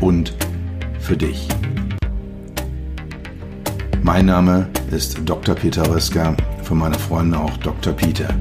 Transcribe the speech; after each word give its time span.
und 0.00 0.34
für 0.98 1.16
dich. 1.16 1.48
Mein 4.02 4.26
Name 4.26 4.68
ist 4.90 5.20
Dr. 5.24 5.54
Peter 5.54 5.88
Röska, 5.88 6.36
für 6.62 6.74
meine 6.74 6.98
Freunde 6.98 7.38
auch 7.38 7.56
Dr. 7.58 7.92
Peter. 7.92 8.34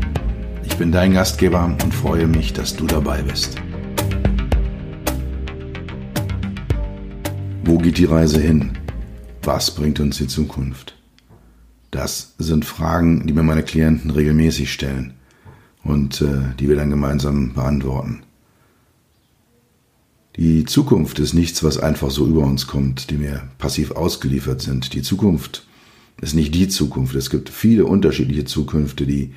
Ich 0.64 0.78
bin 0.78 0.92
dein 0.92 1.14
Gastgeber 1.14 1.66
und 1.66 1.94
freue 1.94 2.28
mich, 2.28 2.54
dass 2.54 2.76
du 2.76 2.88
dabei 2.88 3.22
bist. 3.22 3.56
Wo 7.64 7.78
geht 7.78 7.98
die 7.98 8.06
Reise 8.06 8.40
hin? 8.40 8.72
Was 9.44 9.72
bringt 9.72 10.00
uns 10.00 10.18
die 10.18 10.28
Zukunft? 10.28 10.96
Das 11.92 12.36
sind 12.38 12.66
Fragen, 12.66 13.28
die 13.28 13.34
mir 13.34 13.44
meine 13.44 13.64
Klienten 13.64 14.12
regelmäßig 14.12 14.72
stellen 14.72 15.14
und 15.84 16.22
äh, 16.22 16.56
die 16.60 16.70
wir 16.70 16.76
dann 16.76 16.90
gemeinsam 16.90 17.54
beantworten. 17.54 18.24
Die 20.40 20.64
Zukunft 20.64 21.20
ist 21.20 21.34
nichts, 21.34 21.66
was 21.66 21.78
einfach 21.78 22.12
so 22.12 22.26
über 22.26 22.46
uns 22.46 22.66
kommt, 22.66 23.12
dem 23.12 23.20
wir 23.20 23.44
passiv 23.58 23.92
ausgeliefert 23.92 24.62
sind. 24.62 24.94
Die 24.94 25.02
Zukunft 25.02 25.68
ist 26.22 26.34
nicht 26.34 26.56
die 26.56 26.70
Zukunft. 26.70 27.14
Es 27.16 27.30
gibt 27.30 27.50
viele 27.50 27.84
unterschiedliche 27.84 28.46
Zukünfte, 28.46 29.06
die 29.06 29.34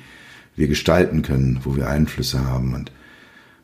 wir 0.55 0.69
gestalten 0.69 1.21
können, 1.21 1.59
wo 1.65 1.75
wir 1.75 1.89
Einflüsse 1.89 2.45
haben. 2.45 2.73
Und 2.73 2.89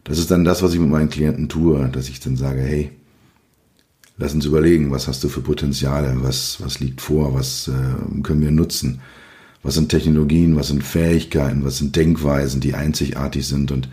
das 0.04 0.20
ist 0.20 0.30
dann 0.32 0.44
das, 0.44 0.62
was 0.62 0.74
ich 0.74 0.82
mit 0.82 0.90
meinen 0.90 1.10
Klienten 1.10 1.48
tue, 1.48 1.88
dass 1.88 2.10
ich 2.10 2.20
dann 2.20 2.36
sage, 2.36 2.60
hey, 2.60 2.92
lass 4.18 4.34
uns 4.34 4.44
überlegen, 4.44 4.92
was 4.92 5.08
hast 5.08 5.24
du 5.24 5.30
für 5.30 5.40
Potenziale, 5.40 6.18
was, 6.22 6.62
was 6.62 6.82
liegt 6.82 7.00
vor, 7.00 7.34
was 7.34 7.70
äh, 7.70 8.22
können 8.22 8.42
wir 8.42 8.52
nutzen, 8.52 9.00
was 9.64 9.76
sind 9.76 9.88
Technologien, 9.88 10.58
was 10.58 10.68
sind 10.68 10.84
Fähigkeiten, 10.84 11.64
was 11.64 11.78
sind 11.78 11.96
Denkweisen, 11.96 12.60
die 12.60 12.74
einzigartig 12.74 13.48
sind 13.48 13.72
und 13.72 13.88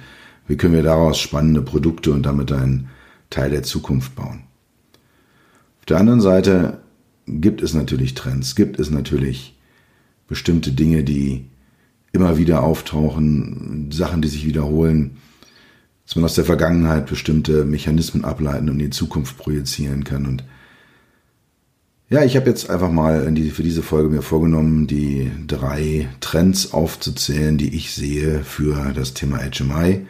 wie 0.48 0.56
können 0.56 0.74
wir 0.74 0.82
daraus 0.82 1.20
spannende 1.20 1.62
Produkte 1.62 2.10
und 2.10 2.24
damit 2.24 2.50
einen 2.50 2.88
Teil 3.30 3.50
der 3.50 3.62
Zukunft 3.62 4.14
bauen. 4.14 4.44
Auf 5.80 5.86
der 5.86 5.98
anderen 5.98 6.20
Seite 6.20 6.80
gibt 7.26 7.62
es 7.62 7.74
natürlich 7.74 8.14
Trends, 8.14 8.54
gibt 8.54 8.78
es 8.78 8.90
natürlich 8.90 9.56
bestimmte 10.28 10.72
Dinge, 10.72 11.04
die 11.04 11.46
immer 12.12 12.38
wieder 12.38 12.62
auftauchen, 12.62 13.90
Sachen, 13.92 14.22
die 14.22 14.28
sich 14.28 14.46
wiederholen, 14.46 15.18
dass 16.06 16.16
man 16.16 16.24
aus 16.24 16.34
der 16.34 16.44
Vergangenheit 16.44 17.06
bestimmte 17.06 17.64
Mechanismen 17.64 18.24
ableiten 18.24 18.68
und 18.68 18.80
in 18.80 18.86
die 18.86 18.90
Zukunft 18.90 19.36
projizieren 19.36 20.04
kann. 20.04 20.26
Und 20.26 20.44
ja, 22.08 22.22
ich 22.24 22.36
habe 22.36 22.48
jetzt 22.48 22.70
einfach 22.70 22.90
mal 22.90 23.24
für 23.50 23.62
diese 23.64 23.82
Folge 23.82 24.08
mir 24.08 24.22
vorgenommen, 24.22 24.86
die 24.86 25.30
drei 25.46 26.08
Trends 26.20 26.72
aufzuzählen, 26.72 27.58
die 27.58 27.74
ich 27.74 27.92
sehe 27.92 28.44
für 28.44 28.92
das 28.92 29.14
Thema 29.14 29.38
HMI 29.38 30.06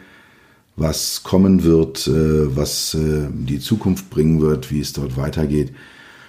was 0.77 1.23
kommen 1.23 1.63
wird, 1.63 2.07
äh, 2.07 2.55
was 2.55 2.93
äh, 2.93 3.27
die 3.31 3.59
Zukunft 3.59 4.09
bringen 4.11 4.39
wird, 4.39 4.71
wie 4.71 4.79
es 4.79 4.93
dort 4.93 5.17
weitergeht. 5.17 5.73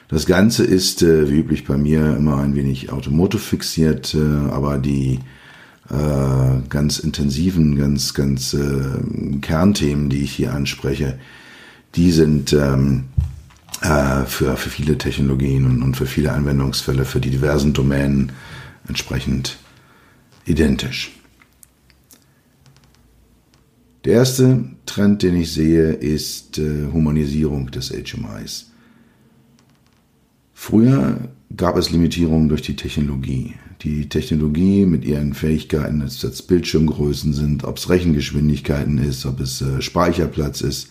Das 0.09 0.25
Ganze 0.25 0.65
ist, 0.65 1.03
äh, 1.03 1.31
wie 1.31 1.41
üblich 1.41 1.67
bei 1.67 1.77
mir, 1.77 2.17
immer 2.17 2.39
ein 2.39 2.57
wenig 2.57 2.91
automotive 2.91 3.41
fixiert, 3.41 4.17
aber 4.51 4.79
die 4.79 5.21
ganz 6.69 6.99
intensiven, 6.99 7.79
ganz, 7.79 8.13
ganz 8.13 8.55
Kernthemen, 9.41 10.11
die 10.11 10.19
ich 10.19 10.33
hier 10.33 10.53
anspreche, 10.53 11.19
die 11.95 12.13
sind 12.13 12.53
ähm, 12.53 13.05
für, 13.81 14.59
für 14.59 14.69
viele 14.69 14.99
Technologien 14.99 15.83
und 15.83 15.97
für 15.97 16.05
viele 16.05 16.33
Anwendungsfälle, 16.33 17.07
für 17.07 17.21
die 17.21 17.31
diversen 17.31 17.73
Domänen 17.73 18.33
entsprechend 18.87 19.57
identisch. 20.45 21.18
Der 24.05 24.15
erste 24.15 24.65
Trend, 24.87 25.23
den 25.23 25.37
ich 25.37 25.53
sehe, 25.53 25.93
ist 25.93 26.59
äh, 26.59 26.87
Humanisierung 26.93 27.71
des 27.71 27.91
HMIs. 27.91 28.71
Früher 30.55 31.19
gab 31.57 31.77
es 31.77 31.91
Limitierungen 31.91 32.49
durch 32.49 32.63
die 32.63 32.77
Technologie. 32.77 33.55
Die 33.83 34.09
Technologie 34.09 34.87
mit 34.87 35.05
ihren 35.05 35.35
Fähigkeiten, 35.35 36.03
ob 36.03 36.09
es 36.09 36.43
Bildschirmgrößen 36.43 37.33
sind, 37.33 37.65
ob 37.65 37.77
es 37.77 37.89
Rechengeschwindigkeiten 37.89 38.99
ist, 38.99 39.25
ob 39.27 39.41
es 39.41 39.63
äh, 39.63 39.81
Speicherplatz 39.81 40.61
ist, 40.61 40.91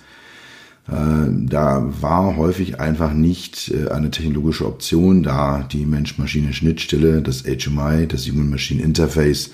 äh, 0.88 1.28
da 1.30 1.94
war 2.02 2.38
häufig 2.38 2.80
einfach 2.80 3.14
nicht 3.14 3.72
äh, 3.72 3.90
eine 3.90 4.10
technologische 4.10 4.66
Option 4.66 5.22
da, 5.22 5.68
die 5.70 5.86
Mensch-Maschine-Schnittstelle, 5.86 7.22
das 7.22 7.44
HMI, 7.44 8.08
das 8.08 8.28
Human 8.28 8.50
Machine 8.50 8.82
Interface, 8.82 9.52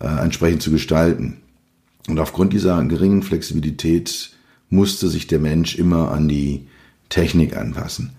äh, 0.00 0.06
entsprechend 0.06 0.62
zu 0.62 0.70
gestalten. 0.70 1.38
Und 2.08 2.18
aufgrund 2.18 2.52
dieser 2.52 2.82
geringen 2.84 3.22
Flexibilität 3.22 4.30
musste 4.70 5.08
sich 5.08 5.26
der 5.26 5.38
Mensch 5.38 5.76
immer 5.76 6.10
an 6.10 6.28
die 6.28 6.66
Technik 7.08 7.56
anpassen. 7.56 8.12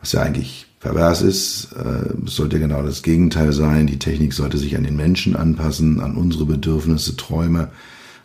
Was 0.00 0.12
ja 0.12 0.22
eigentlich 0.22 0.66
pervers 0.80 1.22
ist, 1.22 1.72
äh, 1.72 2.14
sollte 2.26 2.60
genau 2.60 2.82
das 2.82 3.02
Gegenteil 3.02 3.52
sein. 3.52 3.86
Die 3.86 3.98
Technik 3.98 4.32
sollte 4.34 4.58
sich 4.58 4.76
an 4.76 4.84
den 4.84 4.96
Menschen 4.96 5.34
anpassen, 5.34 6.00
an 6.00 6.16
unsere 6.16 6.44
Bedürfnisse, 6.44 7.16
Träume, 7.16 7.70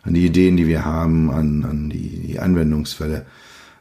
an 0.03 0.13
die 0.13 0.25
Ideen, 0.25 0.57
die 0.57 0.67
wir 0.67 0.85
haben, 0.85 1.31
an, 1.31 1.63
an 1.63 1.89
die, 1.89 2.27
die 2.27 2.39
Anwendungsfälle. 2.39 3.25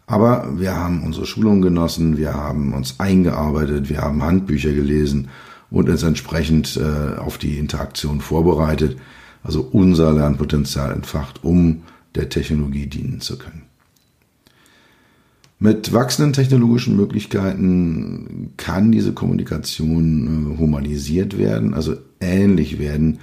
Aber 0.06 0.58
wir 0.58 0.76
haben 0.76 1.04
unsere 1.04 1.26
Schulung 1.26 1.62
genossen, 1.62 2.16
wir 2.16 2.34
haben 2.34 2.72
uns 2.72 2.98
eingearbeitet, 2.98 3.88
wir 3.88 4.00
haben 4.00 4.22
Handbücher 4.22 4.72
gelesen 4.72 5.28
und 5.70 5.88
uns 5.88 6.02
entsprechend 6.02 6.76
äh, 6.76 7.18
auf 7.18 7.38
die 7.38 7.58
Interaktion 7.58 8.20
vorbereitet 8.20 8.96
also 9.42 9.62
unser 9.62 10.12
Lernpotenzial 10.12 10.92
entfacht, 10.92 11.44
um 11.44 11.82
der 12.14 12.28
Technologie 12.28 12.86
dienen 12.86 13.20
zu 13.20 13.38
können. 13.38 13.62
Mit 15.62 15.92
wachsenden 15.92 16.32
technologischen 16.32 16.96
Möglichkeiten 16.96 18.52
kann 18.56 18.90
diese 18.90 19.12
Kommunikation 19.12 20.54
äh, 20.54 20.58
humanisiert 20.58 21.36
werden, 21.36 21.74
also 21.74 21.96
ähnlich 22.18 22.78
werden, 22.78 23.18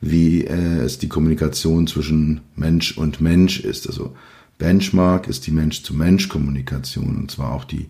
wie 0.00 0.44
äh, 0.44 0.78
es 0.78 0.98
die 0.98 1.08
Kommunikation 1.08 1.86
zwischen 1.86 2.40
Mensch 2.56 2.96
und 2.96 3.20
Mensch 3.20 3.60
ist. 3.60 3.86
Also 3.86 4.14
Benchmark 4.56 5.28
ist 5.28 5.46
die 5.46 5.50
Mensch-zu-Mensch-Kommunikation 5.50 7.16
und 7.16 7.30
zwar 7.30 7.52
auch 7.52 7.64
die 7.64 7.88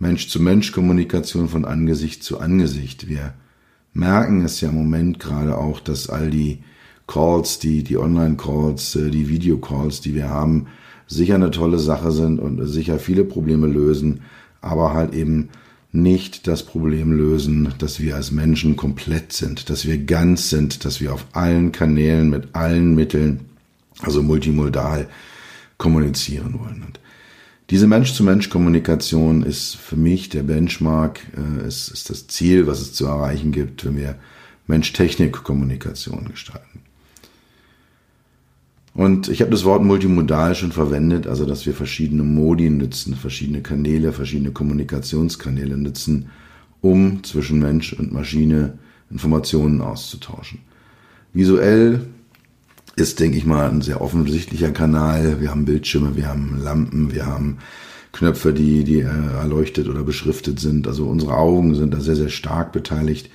Mensch-zu-Mensch-Kommunikation 0.00 1.48
von 1.48 1.64
Angesicht 1.64 2.24
zu 2.24 2.40
Angesicht. 2.40 3.08
Wir 3.08 3.34
merken 3.92 4.44
es 4.44 4.60
ja 4.60 4.68
im 4.68 4.74
Moment 4.74 5.18
gerade 5.18 5.56
auch, 5.58 5.80
dass 5.80 6.08
all 6.08 6.30
die 6.30 6.58
Calls, 7.06 7.58
die, 7.58 7.82
die 7.82 7.96
Online-Calls, 7.96 8.96
äh, 8.96 9.10
die 9.10 9.28
Video-Calls, 9.28 10.00
die 10.00 10.14
wir 10.14 10.28
haben, 10.28 10.66
sicher 11.06 11.34
eine 11.34 11.50
tolle 11.50 11.78
Sache 11.78 12.12
sind 12.12 12.38
und 12.38 12.64
sicher 12.66 12.98
viele 12.98 13.24
Probleme 13.24 13.66
lösen, 13.66 14.20
aber 14.60 14.92
halt 14.92 15.14
eben 15.14 15.48
nicht 15.90 16.46
das 16.46 16.64
Problem 16.64 17.12
lösen, 17.12 17.72
dass 17.78 17.98
wir 17.98 18.14
als 18.16 18.30
Menschen 18.30 18.76
komplett 18.76 19.32
sind, 19.32 19.70
dass 19.70 19.86
wir 19.86 19.98
ganz 19.98 20.50
sind, 20.50 20.84
dass 20.84 21.00
wir 21.00 21.14
auf 21.14 21.24
allen 21.32 21.72
Kanälen 21.72 22.28
mit 22.28 22.54
allen 22.54 22.94
Mitteln, 22.94 23.40
also 24.02 24.22
multimodal, 24.22 25.08
kommunizieren 25.78 26.58
wollen. 26.60 26.82
Und 26.86 27.00
diese 27.70 27.86
Mensch-zu-Mensch-Kommunikation 27.86 29.42
ist 29.42 29.76
für 29.76 29.96
mich 29.96 30.30
der 30.30 30.42
Benchmark, 30.42 31.20
äh, 31.36 31.66
ist, 31.66 31.88
ist 31.88 32.08
das 32.08 32.26
Ziel, 32.26 32.66
was 32.66 32.80
es 32.80 32.94
zu 32.94 33.06
erreichen 33.06 33.52
gibt, 33.52 33.84
wenn 33.84 33.96
wir 33.96 34.16
Mensch-Technik-Kommunikation 34.66 36.28
gestalten. 36.30 36.80
Und 38.94 39.28
ich 39.28 39.42
habe 39.42 39.50
das 39.50 39.64
Wort 39.64 39.84
multimodal 39.84 40.54
schon 40.54 40.72
verwendet, 40.72 41.26
also 41.26 41.44
dass 41.44 41.66
wir 41.66 41.74
verschiedene 41.74 42.24
Modi 42.24 42.68
nutzen, 42.68 43.14
verschiedene 43.14 43.62
Kanäle, 43.62 44.12
verschiedene 44.12 44.50
Kommunikationskanäle 44.50 45.76
nutzen, 45.76 46.30
um 46.80 47.22
zwischen 47.22 47.60
Mensch 47.60 47.92
und 47.92 48.12
Maschine 48.12 48.78
Informationen 49.10 49.82
auszutauschen. 49.82 50.60
Visuell 51.32 52.00
ist, 52.98 53.20
denke 53.20 53.38
ich 53.38 53.46
mal, 53.46 53.68
ein 53.68 53.82
sehr 53.82 54.00
offensichtlicher 54.00 54.70
Kanal. 54.70 55.40
Wir 55.40 55.50
haben 55.50 55.64
Bildschirme, 55.64 56.16
wir 56.16 56.28
haben 56.28 56.60
Lampen, 56.62 57.14
wir 57.14 57.26
haben 57.26 57.58
Knöpfe, 58.12 58.52
die, 58.52 58.84
die 58.84 59.00
äh, 59.00 59.32
erleuchtet 59.38 59.88
oder 59.88 60.02
beschriftet 60.02 60.60
sind. 60.60 60.86
Also 60.86 61.06
unsere 61.06 61.36
Augen 61.36 61.74
sind 61.74 61.94
da 61.94 62.00
sehr, 62.00 62.16
sehr 62.16 62.28
stark 62.28 62.72
beteiligt 62.72 63.30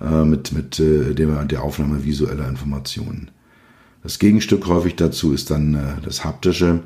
äh, 0.00 0.24
mit, 0.24 0.52
mit 0.52 0.80
äh, 0.80 1.14
der, 1.14 1.44
der 1.44 1.62
Aufnahme 1.62 2.04
visueller 2.04 2.48
Informationen. 2.48 3.30
Das 4.02 4.18
Gegenstück 4.18 4.66
häufig 4.66 4.96
dazu 4.96 5.32
ist 5.32 5.50
dann 5.50 5.74
äh, 5.74 6.00
das 6.04 6.24
haptische. 6.24 6.80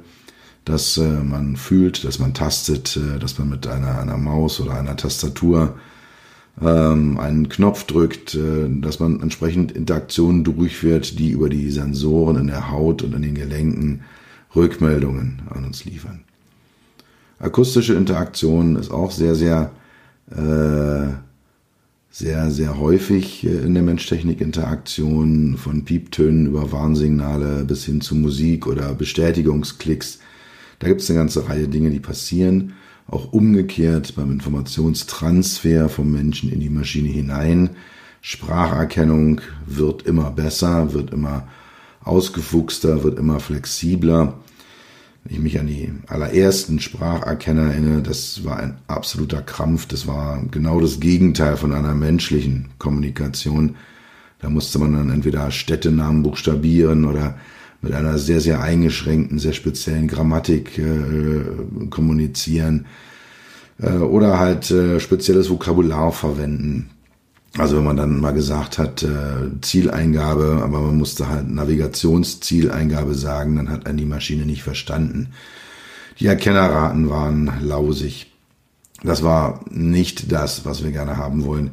dass 0.65 0.97
äh, 0.97 1.03
man 1.03 1.57
fühlt, 1.57 2.05
dass 2.05 2.19
man 2.19 2.35
tastet, 2.35 2.97
äh, 2.97 3.19
dass 3.19 3.39
man 3.39 3.49
mit 3.49 3.67
einer, 3.67 3.99
einer 3.99 4.17
Maus 4.17 4.61
oder 4.61 4.75
einer 4.75 4.97
Tastatur 4.97 5.79
ähm, 6.61 7.19
einen 7.19 7.49
Knopf 7.49 7.85
drückt, 7.85 8.35
äh, 8.35 8.69
dass 8.69 9.01
man 9.01 9.21
entsprechend 9.21 9.73
Interaktionen 9.73 10.45
durchführt, 10.45 11.19
die 11.19 11.31
über 11.31 11.49
die 11.49 11.71
Sensoren 11.71 12.37
in 12.37 12.47
der 12.49 12.71
Haut 12.71 13.03
und 13.03 13.15
in 13.15 13.23
den 13.23 13.35
Gelenken 13.35 14.03
Rückmeldungen 14.55 15.43
an 15.49 15.65
uns 15.65 15.85
liefern. 15.85 16.25
Akustische 17.39 17.95
Interaktion 17.95 18.77
ist 18.77 18.91
auch 18.91 19.11
sehr, 19.11 19.35
sehr, 19.35 19.73
äh, 20.31 21.13
sehr, 22.11 22.51
sehr 22.51 22.79
häufig 22.79 23.45
äh, 23.45 23.49
in 23.49 23.75
der 23.75 23.83
Mensch-Technik-Interaktion, 23.83 25.57
von 25.57 25.85
Pieptönen 25.85 26.47
über 26.47 26.71
Warnsignale 26.71 27.65
bis 27.65 27.85
hin 27.85 28.01
zu 28.01 28.15
Musik 28.15 28.67
oder 28.67 28.95
Bestätigungsklicks. 28.95 30.19
Da 30.79 30.89
gibt 30.89 31.01
es 31.01 31.11
eine 31.11 31.19
ganze 31.19 31.49
Reihe 31.49 31.69
Dinge, 31.69 31.91
die 31.91 32.01
passieren. 32.01 32.75
Auch 33.09 33.33
umgekehrt 33.33 34.15
beim 34.17 34.31
Informationstransfer 34.33 35.89
vom 35.89 36.13
Menschen 36.13 36.51
in 36.51 36.61
die 36.61 36.71
Maschine 36.71 37.09
hinein. 37.09 37.71
Spracherkennung 38.21 39.41
wird 39.67 40.03
immer 40.03 40.31
besser, 40.31 40.93
wird 40.95 41.13
immer 41.13 41.49
ausgefuchster, 42.05 43.03
wird 43.03 43.19
immer 43.19 43.41
flexibler. 43.41 44.35
Wenn 45.25 45.37
ich 45.37 45.43
mich 45.43 45.61
an 45.61 45.67
die 45.67 45.93
allerersten 46.09 46.81
Spracherkenner 46.81 47.73
erinnere, 47.73 48.03
das 48.03 48.45
war 48.45 48.59
ein 48.59 48.79
absoluter 48.89 49.43
Krampf. 49.43 49.87
Das 49.87 50.07
war 50.07 50.43
genau 50.51 50.81
das 50.81 50.99
Gegenteil 50.99 51.57
von 51.57 51.73
einer 51.73 51.95
menschlichen 51.95 52.71
Kommunikation. 52.79 53.77
Da 54.41 54.51
musste 54.51 54.81
man 54.81 54.95
dann 54.95 55.11
entweder 55.11 55.51
Städtenamen 55.53 56.25
buchstabieren 56.25 57.05
oder 57.05 57.39
mit 57.83 57.93
einer 57.93 58.17
sehr, 58.19 58.41
sehr 58.41 58.61
eingeschränkten, 58.63 59.39
sehr 59.39 59.53
speziellen 59.53 60.07
Grammatik 60.07 60.79
äh, 60.79 61.43
kommunizieren 61.91 62.87
äh, 63.81 63.91
oder 63.91 64.39
halt 64.39 64.71
äh, 64.71 65.01
spezielles 65.01 65.51
Vokabular 65.51 66.13
verwenden. 66.13 66.91
Also 67.59 67.77
wenn 67.77 67.85
man 67.85 67.97
dann 67.97 68.21
mal 68.21 68.33
gesagt 68.33 68.79
hat, 68.79 69.03
äh, 69.03 69.61
Zieleingabe, 69.61 70.61
aber 70.63 70.81
man 70.81 70.97
musste 70.97 71.29
halt 71.29 71.51
Navigationszieleingabe 71.51 73.15
sagen, 73.15 73.57
dann 73.57 73.69
hat 73.69 73.87
einen 73.87 73.99
die 73.99 74.07
Maschine 74.07 74.47
nicht 74.47 74.63
verstanden. 74.63 75.33
Die 76.19 76.27
Erkennerraten 76.27 77.11
waren 77.11 77.53
lausig. 77.61 78.33
Das 79.03 79.23
war 79.23 79.61
nicht 79.71 80.33
das, 80.33 80.65
was 80.65 80.83
wir 80.85 80.93
gerne 80.93 81.17
haben 81.17 81.45
wollen. 81.45 81.73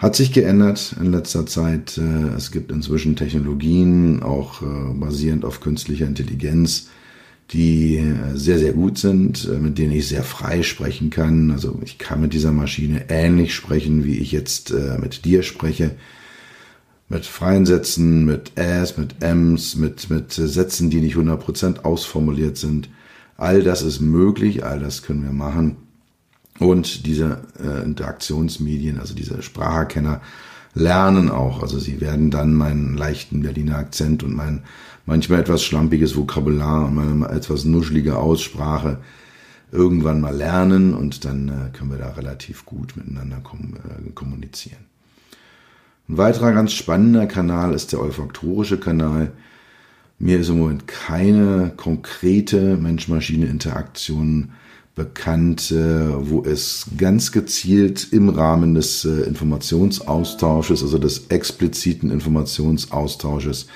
Hat 0.00 0.16
sich 0.16 0.32
geändert 0.32 0.96
in 0.98 1.12
letzter 1.12 1.44
Zeit. 1.44 1.98
Äh, 1.98 2.34
es 2.34 2.50
gibt 2.50 2.72
inzwischen 2.72 3.16
Technologien, 3.16 4.22
auch 4.22 4.62
äh, 4.62 4.94
basierend 4.94 5.44
auf 5.44 5.60
künstlicher 5.60 6.06
Intelligenz, 6.06 6.88
die 7.50 7.98
äh, 7.98 8.34
sehr, 8.34 8.58
sehr 8.58 8.72
gut 8.72 8.96
sind, 8.96 9.46
mit 9.60 9.76
denen 9.76 9.92
ich 9.92 10.08
sehr 10.08 10.22
frei 10.22 10.62
sprechen 10.62 11.10
kann. 11.10 11.50
Also 11.50 11.78
ich 11.84 11.98
kann 11.98 12.22
mit 12.22 12.32
dieser 12.32 12.50
Maschine 12.50 13.10
ähnlich 13.10 13.54
sprechen, 13.54 14.02
wie 14.04 14.16
ich 14.20 14.32
jetzt 14.32 14.72
mit 15.02 15.26
dir 15.26 15.42
spreche. 15.42 15.90
Mit 17.10 17.26
freien 17.26 17.66
Sätzen, 17.66 18.24
mit 18.24 18.52
Äs, 18.56 18.96
mit 18.96 19.16
Ms, 19.20 19.76
mit, 19.76 20.08
mit 20.08 20.32
Sätzen, 20.32 20.88
die 20.88 21.02
nicht 21.02 21.16
100% 21.16 21.80
ausformuliert 21.80 22.56
sind. 22.56 22.88
All 23.36 23.62
das 23.62 23.82
ist 23.82 24.00
möglich, 24.00 24.64
all 24.64 24.80
das 24.80 25.02
können 25.02 25.24
wir 25.24 25.32
machen. 25.32 25.76
Und 26.60 27.06
diese 27.06 27.40
äh, 27.58 27.82
Interaktionsmedien, 27.82 29.00
also 29.00 29.14
diese 29.14 29.42
Spracherkenner, 29.42 30.20
lernen 30.74 31.30
auch. 31.30 31.62
Also 31.62 31.78
sie 31.78 32.00
werden 32.00 32.30
dann 32.30 32.54
meinen 32.54 32.96
leichten 32.96 33.42
Berliner 33.42 33.78
Akzent 33.78 34.22
und 34.22 34.34
mein 34.36 34.62
manchmal 35.06 35.40
etwas 35.40 35.64
schlampiges 35.64 36.16
Vokabular 36.16 36.86
und 36.86 36.94
meine 36.94 37.28
etwas 37.30 37.64
nuschelige 37.64 38.16
Aussprache 38.16 38.98
irgendwann 39.72 40.20
mal 40.20 40.36
lernen 40.36 40.94
und 40.94 41.24
dann 41.24 41.48
äh, 41.48 41.76
können 41.76 41.90
wir 41.90 41.98
da 41.98 42.10
relativ 42.10 42.66
gut 42.66 42.96
miteinander 42.96 43.38
kom 43.42 43.74
äh, 43.76 44.10
kommunizieren. 44.10 44.84
Ein 46.08 46.18
weiterer 46.18 46.52
ganz 46.52 46.72
spannender 46.72 47.26
Kanal 47.26 47.72
ist 47.72 47.92
der 47.92 48.00
olfaktorische 48.00 48.78
Kanal. 48.78 49.32
Mir 50.18 50.40
ist 50.40 50.48
im 50.48 50.58
Moment 50.58 50.86
keine 50.88 51.72
konkrete 51.76 52.76
Mensch-Maschine-Interaktion 52.76 54.52
bekannt, 54.94 55.70
äh, 55.70 56.28
wo 56.28 56.42
es 56.44 56.86
ganz 56.98 57.32
gezielt 57.32 58.08
im 58.12 58.28
Rahmen 58.28 58.74
des 58.74 59.04
äh, 59.04 59.22
Informationsaustausches, 59.22 60.82
also 60.82 60.98
des 60.98 61.28
expliziten 61.28 62.10
Informationsaustausches, 62.10 63.66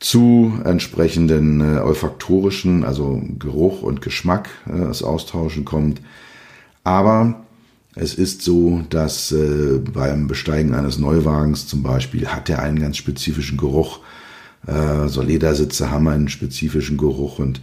zu 0.00 0.52
entsprechenden 0.64 1.60
äh, 1.60 1.78
olfaktorischen, 1.78 2.84
also 2.84 3.22
Geruch 3.38 3.82
und 3.82 4.02
Geschmack 4.02 4.48
äh, 4.66 4.80
das 4.80 5.02
Austauschen 5.02 5.64
kommt. 5.64 6.00
Aber 6.82 7.44
es 7.94 8.14
ist 8.14 8.42
so, 8.42 8.82
dass 8.90 9.30
äh, 9.30 9.78
beim 9.78 10.26
Besteigen 10.26 10.74
eines 10.74 10.98
Neuwagens 10.98 11.66
zum 11.68 11.82
Beispiel 11.82 12.26
hat 12.26 12.50
er 12.50 12.60
einen 12.60 12.80
ganz 12.80 12.96
spezifischen 12.96 13.56
Geruch. 13.56 14.00
Äh, 14.66 15.08
so 15.08 15.22
Ledersitze 15.22 15.90
haben 15.90 16.08
einen 16.08 16.28
spezifischen 16.28 16.96
Geruch 16.96 17.38
und 17.38 17.60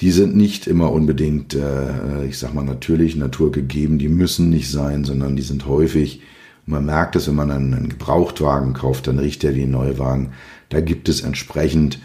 die 0.00 0.10
sind 0.10 0.36
nicht 0.36 0.66
immer 0.66 0.92
unbedingt, 0.92 1.54
äh, 1.54 2.24
ich 2.26 2.38
sag 2.38 2.54
mal 2.54 2.64
natürlich 2.64 3.16
naturgegeben, 3.16 3.98
die 3.98 4.08
müssen 4.08 4.48
nicht 4.48 4.70
sein, 4.70 5.04
sondern 5.04 5.36
die 5.36 5.42
sind 5.42 5.66
häufig 5.66 6.22
man 6.70 6.84
merkt 6.84 7.16
es, 7.16 7.26
wenn 7.26 7.34
man 7.34 7.50
einen 7.50 7.88
Gebrauchtwagen 7.88 8.74
kauft, 8.74 9.06
dann 9.06 9.18
riecht 9.18 9.44
er 9.44 9.54
wie 9.54 9.62
ein 9.62 9.70
Neuwagen. 9.70 10.32
Da 10.68 10.80
gibt 10.80 11.08
es 11.08 11.20
entsprechend 11.20 11.98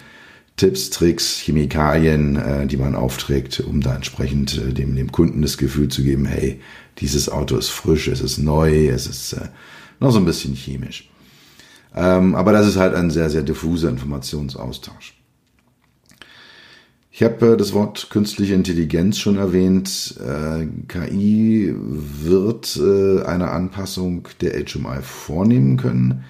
Tipps, 0.57 0.89
Tricks, 0.89 1.39
Chemikalien, 1.39 2.36
äh, 2.38 2.65
die 2.65 2.77
man 2.77 2.95
aufträgt, 2.95 3.59
um 3.59 3.81
da 3.81 3.95
entsprechend 3.95 4.57
äh, 4.57 4.74
dem, 4.74 4.95
dem 4.95 5.12
Kunden 5.12 5.41
das 5.41 5.57
Gefühl 5.57 5.89
zu 5.89 6.01
geben, 6.01 6.25
hey, 6.25 6.62
dieses 7.00 7.30
Auto 7.30 7.57
ist 7.57 7.69
frisch, 7.69 8.07
es 8.07 8.21
ist 8.21 8.38
neu, 8.38 8.88
es 8.88 9.06
ist 9.06 9.33
äh, 9.33 9.50
noch 10.00 10.12
so 10.12 10.19
ein 10.19 10.25
bisschen 10.25 10.56
chemisch. 10.56 11.09
Ähm, 11.94 12.36
aber 12.36 12.53
das 12.53 12.68
ist 12.68 12.77
halt 12.77 12.95
ein 12.95 13.12
sehr, 13.12 13.30
sehr 13.30 13.44
diffuser 13.44 13.89
Informationsaustausch. 13.89 15.13
Ich 17.17 17.23
habe 17.23 17.53
äh, 17.53 17.56
das 17.56 17.71
Wort 17.71 18.09
künstliche 18.09 18.56
Intelligenz 18.56 19.19
schon 19.19 19.38
erwähnt. 19.38 20.15
Äh, 20.19 20.67
KI 20.89 21.73
wird 21.73 22.75
äh, 22.75 23.23
eine 23.23 23.51
Anpassung 23.51 24.27
der 24.41 24.51
HMI 24.65 25.01
vornehmen 25.01 25.77
können. 25.77 26.25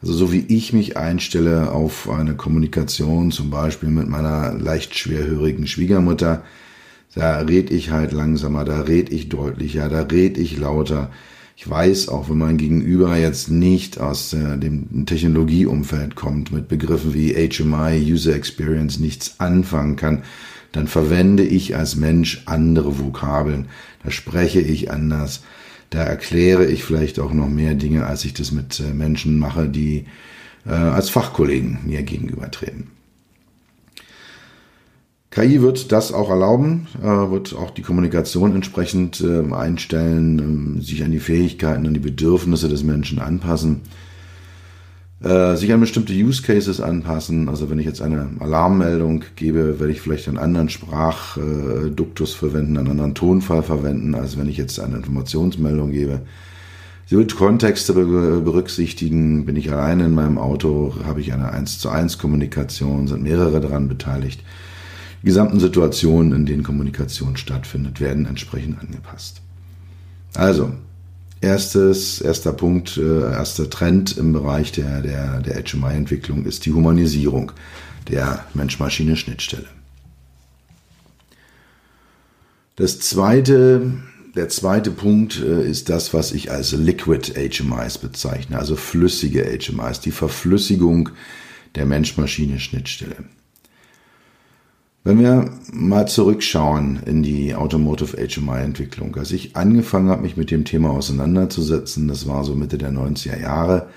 Also 0.00 0.14
so 0.14 0.32
wie 0.32 0.46
ich 0.48 0.72
mich 0.72 0.96
einstelle 0.96 1.72
auf 1.72 2.08
eine 2.08 2.36
Kommunikation, 2.36 3.32
zum 3.32 3.50
Beispiel 3.50 3.90
mit 3.90 4.08
meiner 4.08 4.54
leicht 4.54 4.96
schwerhörigen 4.96 5.66
Schwiegermutter, 5.66 6.42
da 7.14 7.40
red 7.40 7.70
ich 7.70 7.90
halt 7.90 8.12
langsamer, 8.12 8.64
da 8.64 8.80
red 8.80 9.12
ich 9.12 9.28
deutlicher, 9.28 9.90
da 9.90 10.00
red 10.04 10.38
ich 10.38 10.56
lauter. 10.56 11.10
Ich 11.56 11.70
weiß 11.70 12.08
auch, 12.08 12.28
wenn 12.28 12.38
mein 12.38 12.56
Gegenüber 12.56 13.16
jetzt 13.16 13.48
nicht 13.48 14.00
aus 14.00 14.32
äh, 14.32 14.58
dem 14.58 15.06
Technologieumfeld 15.06 16.16
kommt, 16.16 16.50
mit 16.50 16.68
Begriffen 16.68 17.14
wie 17.14 17.32
HMI, 17.32 18.12
User 18.12 18.34
Experience 18.34 18.98
nichts 18.98 19.38
anfangen 19.38 19.94
kann, 19.96 20.24
dann 20.72 20.88
verwende 20.88 21.44
ich 21.44 21.76
als 21.76 21.94
Mensch 21.94 22.42
andere 22.46 22.98
Vokabeln. 22.98 23.68
Da 24.02 24.10
spreche 24.10 24.60
ich 24.60 24.90
anders. 24.90 25.44
Da 25.90 26.02
erkläre 26.02 26.66
ich 26.66 26.82
vielleicht 26.82 27.20
auch 27.20 27.32
noch 27.32 27.48
mehr 27.48 27.74
Dinge, 27.74 28.04
als 28.06 28.24
ich 28.24 28.34
das 28.34 28.50
mit 28.50 28.80
äh, 28.80 28.92
Menschen 28.92 29.38
mache, 29.38 29.68
die 29.68 30.06
äh, 30.66 30.70
als 30.70 31.08
Fachkollegen 31.08 31.78
mir 31.84 32.02
gegenübertreten. 32.02 32.88
KI 35.34 35.60
wird 35.62 35.90
das 35.90 36.12
auch 36.12 36.30
erlauben, 36.30 36.86
äh, 37.02 37.06
wird 37.06 37.56
auch 37.56 37.72
die 37.72 37.82
Kommunikation 37.82 38.54
entsprechend 38.54 39.20
äh, 39.20 39.52
einstellen, 39.52 40.78
äh, 40.78 40.80
sich 40.80 41.02
an 41.02 41.10
die 41.10 41.18
Fähigkeiten, 41.18 41.88
an 41.88 41.94
die 41.94 41.98
Bedürfnisse 41.98 42.68
des 42.68 42.84
Menschen 42.84 43.18
anpassen, 43.18 43.80
äh, 45.24 45.56
sich 45.56 45.72
an 45.72 45.80
bestimmte 45.80 46.12
Use 46.12 46.40
Cases 46.42 46.80
anpassen. 46.80 47.48
Also 47.48 47.68
wenn 47.68 47.80
ich 47.80 47.84
jetzt 47.86 48.00
eine 48.00 48.28
Alarmmeldung 48.38 49.24
gebe, 49.34 49.80
werde 49.80 49.92
ich 49.92 50.00
vielleicht 50.00 50.28
einen 50.28 50.38
anderen 50.38 50.68
Sprachduktus 50.68 52.32
verwenden, 52.32 52.78
einen 52.78 52.92
anderen 52.92 53.16
Tonfall 53.16 53.64
verwenden, 53.64 54.14
als 54.14 54.38
wenn 54.38 54.48
ich 54.48 54.56
jetzt 54.56 54.78
eine 54.78 54.98
Informationsmeldung 54.98 55.90
gebe. 55.90 56.20
Sie 57.06 57.16
wird 57.16 57.34
Kontexte 57.34 57.92
berücksichtigen. 57.92 59.46
Bin 59.46 59.56
ich 59.56 59.72
alleine 59.72 60.06
in 60.06 60.14
meinem 60.14 60.38
Auto, 60.38 60.94
habe 61.04 61.20
ich 61.20 61.32
eine 61.32 61.50
1 61.50 61.80
zu 61.80 61.88
1 61.88 62.18
Kommunikation, 62.18 63.08
sind 63.08 63.24
mehrere 63.24 63.60
daran 63.60 63.88
beteiligt. 63.88 64.40
Die 65.24 65.28
gesamten 65.28 65.58
Situationen, 65.58 66.34
in 66.34 66.44
denen 66.44 66.62
Kommunikation 66.62 67.38
stattfindet, 67.38 67.98
werden 67.98 68.26
entsprechend 68.26 68.78
angepasst. 68.78 69.40
Also, 70.34 70.74
erstes, 71.40 72.20
erster 72.20 72.52
Punkt, 72.52 72.98
äh, 72.98 73.32
erster 73.32 73.70
Trend 73.70 74.18
im 74.18 74.34
Bereich 74.34 74.72
der, 74.72 75.00
der, 75.00 75.40
der 75.40 75.64
HMI-Entwicklung 75.64 76.44
ist 76.44 76.66
die 76.66 76.74
Humanisierung 76.74 77.52
der 78.10 78.44
Mensch-Maschine-Schnittstelle. 78.52 79.64
Das 82.76 83.00
zweite, 83.00 83.94
der 84.36 84.50
zweite 84.50 84.90
Punkt 84.90 85.40
äh, 85.40 85.66
ist 85.66 85.88
das, 85.88 86.12
was 86.12 86.32
ich 86.32 86.50
als 86.50 86.72
Liquid 86.72 87.32
HMIs 87.32 87.96
bezeichne, 87.96 88.58
also 88.58 88.76
flüssige 88.76 89.42
HMIs, 89.44 90.00
die 90.00 90.10
Verflüssigung 90.10 91.08
der 91.76 91.86
Mensch-Maschine-Schnittstelle. 91.86 93.24
Wenn 95.06 95.20
wir 95.20 95.50
mal 95.70 96.08
zurückschauen 96.08 97.00
in 97.04 97.22
die 97.22 97.54
Automotive 97.54 98.16
HMI-Entwicklung, 98.16 99.14
als 99.16 99.32
ich 99.32 99.54
angefangen 99.54 100.08
habe, 100.08 100.22
mich 100.22 100.38
mit 100.38 100.50
dem 100.50 100.64
Thema 100.64 100.90
auseinanderzusetzen, 100.90 102.08
das 102.08 102.26
war 102.26 102.42
so 102.42 102.54
Mitte 102.54 102.78
der 102.78 102.90
90er 102.90 103.38
Jahre, 103.38 103.88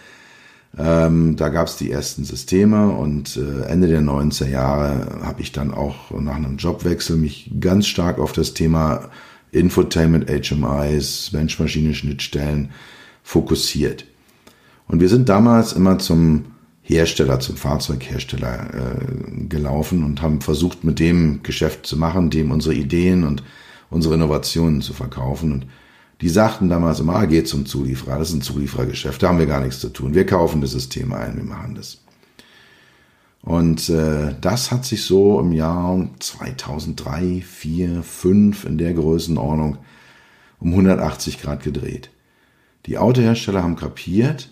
ähm, 0.78 1.38
da 1.38 1.48
gab 1.48 1.68
es 1.68 1.78
die 1.78 1.90
ersten 1.90 2.26
Systeme 2.26 2.90
und 2.90 3.38
äh, 3.38 3.68
Ende 3.68 3.88
der 3.88 4.02
90er 4.02 4.50
Jahre 4.50 5.22
habe 5.24 5.42
ich 5.42 5.54
dann 5.54 5.74
auch 5.74 6.12
nach 6.12 6.36
einem 6.36 6.58
Jobwechsel 6.58 7.16
mich 7.16 7.52
ganz 7.58 7.88
stark 7.88 8.20
auf 8.20 8.34
das 8.34 8.54
Thema 8.54 9.10
Infotainment, 9.54 10.30
HMIs, 10.30 11.32
Mensch-Maschine-Schnittstellen 11.32 12.72
fokussiert. 13.24 14.04
Und 14.90 15.00
wir 15.00 15.08
sind 15.08 15.30
damals 15.30 15.72
immer 15.72 16.00
zum 16.00 16.57
Hersteller, 16.88 17.42
zum 17.42 17.58
Fahrzeughersteller 17.58 18.70
äh, 18.74 19.46
gelaufen 19.50 20.06
und 20.06 20.22
haben 20.22 20.40
versucht, 20.40 20.86
mit 20.86 21.00
dem 21.00 21.44
Geschäft 21.44 21.86
zu 21.86 21.98
machen, 21.98 22.30
dem 22.30 22.50
unsere 22.50 22.76
Ideen 22.76 23.26
und 23.26 23.44
unsere 23.90 24.16
Innovationen 24.16 24.82
zu 24.82 24.94
verkaufen. 24.94 25.52
Und 25.52 25.66
die 26.22 26.30
sagten 26.30 26.70
damals 26.70 27.02
immer, 27.02 27.18
ah, 27.18 27.26
geht 27.26 27.50
zum 27.50 27.66
Zulieferer, 27.66 28.20
das 28.20 28.30
ist 28.30 28.36
ein 28.36 28.42
Zulieferergeschäft, 28.42 29.22
da 29.22 29.28
haben 29.28 29.40
wir 29.40 29.48
gar 29.48 29.60
nichts 29.60 29.82
zu 29.82 29.90
tun. 29.90 30.16
Wir 30.16 30.26
kaufen 30.26 30.62
das 30.62 30.72
System 30.72 31.12
ein, 31.12 31.36
wir 31.36 31.44
machen 31.44 31.76
das. 31.76 32.00
Und 33.42 33.90
äh, 33.90 34.36
das 34.40 34.72
hat 34.72 34.86
sich 34.86 35.04
so 35.04 35.42
im 35.42 35.52
Jahr 35.52 36.10
2003, 36.20 37.44
4, 37.46 38.02
5 38.02 38.66
in 38.66 38.78
der 38.78 38.94
Größenordnung 38.94 39.78
um 40.60 40.70
180 40.72 41.42
Grad 41.42 41.64
gedreht. 41.64 42.12
Die 42.86 42.98
Autohersteller 42.98 43.62
haben 43.62 43.76
kapiert, 43.76 44.50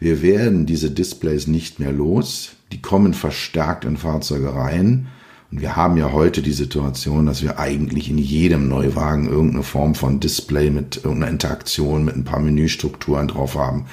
wir 0.00 0.22
werden 0.22 0.64
diese 0.64 0.90
Displays 0.90 1.46
nicht 1.46 1.78
mehr 1.78 1.92
los. 1.92 2.52
Die 2.72 2.80
kommen 2.80 3.12
verstärkt 3.12 3.84
in 3.84 3.98
Fahrzeuge 3.98 4.54
rein. 4.54 5.08
Und 5.52 5.60
wir 5.60 5.76
haben 5.76 5.98
ja 5.98 6.12
heute 6.12 6.40
die 6.40 6.52
Situation, 6.52 7.26
dass 7.26 7.42
wir 7.42 7.58
eigentlich 7.58 8.08
in 8.08 8.16
jedem 8.16 8.68
Neuwagen 8.68 9.28
irgendeine 9.28 9.62
Form 9.62 9.94
von 9.94 10.18
Display 10.18 10.70
mit 10.70 10.96
irgendeiner 10.96 11.30
Interaktion, 11.30 12.04
mit 12.04 12.16
ein 12.16 12.24
paar 12.24 12.40
Menüstrukturen 12.40 13.28
drauf 13.28 13.56
haben. 13.56 13.86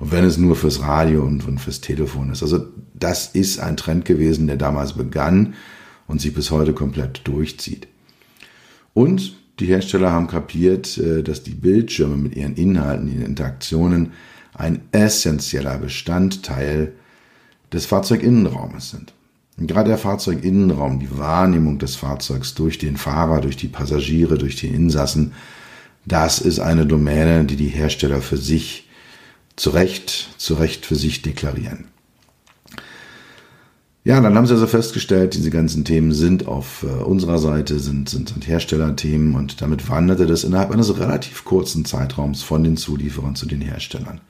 Und 0.00 0.10
wenn 0.10 0.24
es 0.24 0.38
nur 0.38 0.56
fürs 0.56 0.80
Radio 0.80 1.22
und, 1.22 1.46
und 1.46 1.60
fürs 1.60 1.80
Telefon 1.80 2.30
ist. 2.30 2.42
Also 2.42 2.66
das 2.94 3.28
ist 3.28 3.60
ein 3.60 3.76
Trend 3.76 4.04
gewesen, 4.06 4.48
der 4.48 4.56
damals 4.56 4.94
begann 4.94 5.54
und 6.08 6.20
sich 6.20 6.34
bis 6.34 6.50
heute 6.50 6.72
komplett 6.72 7.20
durchzieht. 7.28 7.86
Und 8.92 9.36
die 9.60 9.66
Hersteller 9.66 10.10
haben 10.10 10.26
kapiert, 10.26 10.98
äh, 10.98 11.22
dass 11.22 11.44
die 11.44 11.54
Bildschirme 11.54 12.16
mit 12.16 12.34
ihren 12.34 12.56
Inhalten, 12.56 13.08
ihren 13.08 13.26
Interaktionen 13.26 14.12
ein 14.54 14.82
essentieller 14.92 15.78
Bestandteil 15.78 16.92
des 17.72 17.86
Fahrzeuginnenraumes 17.86 18.90
sind. 18.90 19.12
Und 19.56 19.68
gerade 19.68 19.88
der 19.88 19.98
Fahrzeuginnenraum, 19.98 20.98
die 20.98 21.16
Wahrnehmung 21.16 21.78
des 21.78 21.96
Fahrzeugs 21.96 22.54
durch 22.54 22.78
den 22.78 22.96
Fahrer, 22.96 23.40
durch 23.40 23.56
die 23.56 23.68
Passagiere, 23.68 24.36
durch 24.38 24.56
die 24.56 24.68
Insassen, 24.68 25.32
das 26.06 26.38
ist 26.38 26.58
eine 26.58 26.86
Domäne, 26.86 27.44
die 27.44 27.56
die 27.56 27.68
Hersteller 27.68 28.20
für 28.20 28.36
sich 28.36 28.88
zu 29.56 29.70
Recht, 29.70 30.30
zu 30.38 30.54
Recht 30.54 30.84
für 30.86 30.96
sich 30.96 31.22
deklarieren. 31.22 31.86
Ja, 34.06 34.20
dann 34.20 34.36
haben 34.36 34.46
sie 34.46 34.52
also 34.52 34.66
festgestellt, 34.66 35.32
diese 35.32 35.50
ganzen 35.50 35.86
Themen 35.86 36.12
sind 36.12 36.46
auf 36.46 36.82
äh, 36.82 37.02
unserer 37.02 37.38
Seite, 37.38 37.78
sind, 37.78 38.10
sind, 38.10 38.28
sind 38.28 38.46
Herstellerthemen 38.46 39.34
und 39.34 39.62
damit 39.62 39.88
wanderte 39.88 40.26
das 40.26 40.44
innerhalb 40.44 40.72
eines 40.72 40.98
relativ 40.98 41.46
kurzen 41.46 41.86
Zeitraums 41.86 42.42
von 42.42 42.62
den 42.62 42.76
Zulieferern 42.76 43.34
zu 43.34 43.46
den 43.46 43.62
Herstellern. 43.62 44.20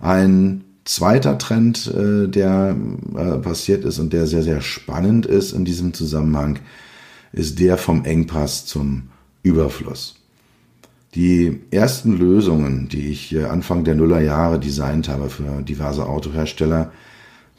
Ein 0.00 0.64
zweiter 0.84 1.38
Trend, 1.38 1.86
äh, 1.86 2.26
der 2.26 2.76
äh, 3.16 3.38
passiert 3.38 3.84
ist 3.84 3.98
und 3.98 4.12
der 4.12 4.26
sehr, 4.26 4.42
sehr 4.42 4.60
spannend 4.60 5.26
ist 5.26 5.52
in 5.52 5.64
diesem 5.64 5.94
Zusammenhang, 5.94 6.58
ist 7.32 7.60
der 7.60 7.76
vom 7.76 8.04
Engpass 8.04 8.66
zum 8.66 9.10
Überfluss. 9.42 10.16
Die 11.14 11.60
ersten 11.70 12.16
Lösungen, 12.16 12.88
die 12.88 13.08
ich 13.08 13.34
äh, 13.34 13.44
Anfang 13.44 13.84
der 13.84 13.94
Nullerjahre 13.94 14.58
designt 14.58 15.08
habe 15.08 15.28
für 15.28 15.62
diverse 15.62 16.06
Autohersteller, 16.06 16.92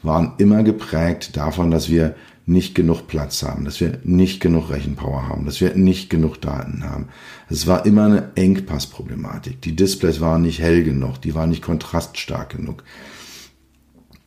waren 0.02 0.32
immer 0.38 0.62
geprägt 0.62 1.36
davon, 1.36 1.70
dass 1.70 1.88
wir 1.88 2.14
nicht 2.44 2.74
genug 2.74 3.06
Platz 3.06 3.42
haben, 3.42 3.64
dass 3.64 3.80
wir 3.80 4.00
nicht 4.02 4.40
genug 4.40 4.70
Rechenpower 4.70 5.28
haben, 5.28 5.44
dass 5.44 5.60
wir 5.60 5.74
nicht 5.74 6.10
genug 6.10 6.40
Daten 6.40 6.84
haben. 6.84 7.06
Es 7.48 7.66
war 7.66 7.86
immer 7.86 8.06
eine 8.06 8.32
Engpassproblematik. 8.34 9.60
Die 9.62 9.76
Displays 9.76 10.20
waren 10.20 10.42
nicht 10.42 10.58
hell 10.58 10.82
genug, 10.82 11.20
die 11.20 11.34
waren 11.34 11.50
nicht 11.50 11.62
kontraststark 11.62 12.56
genug. 12.56 12.82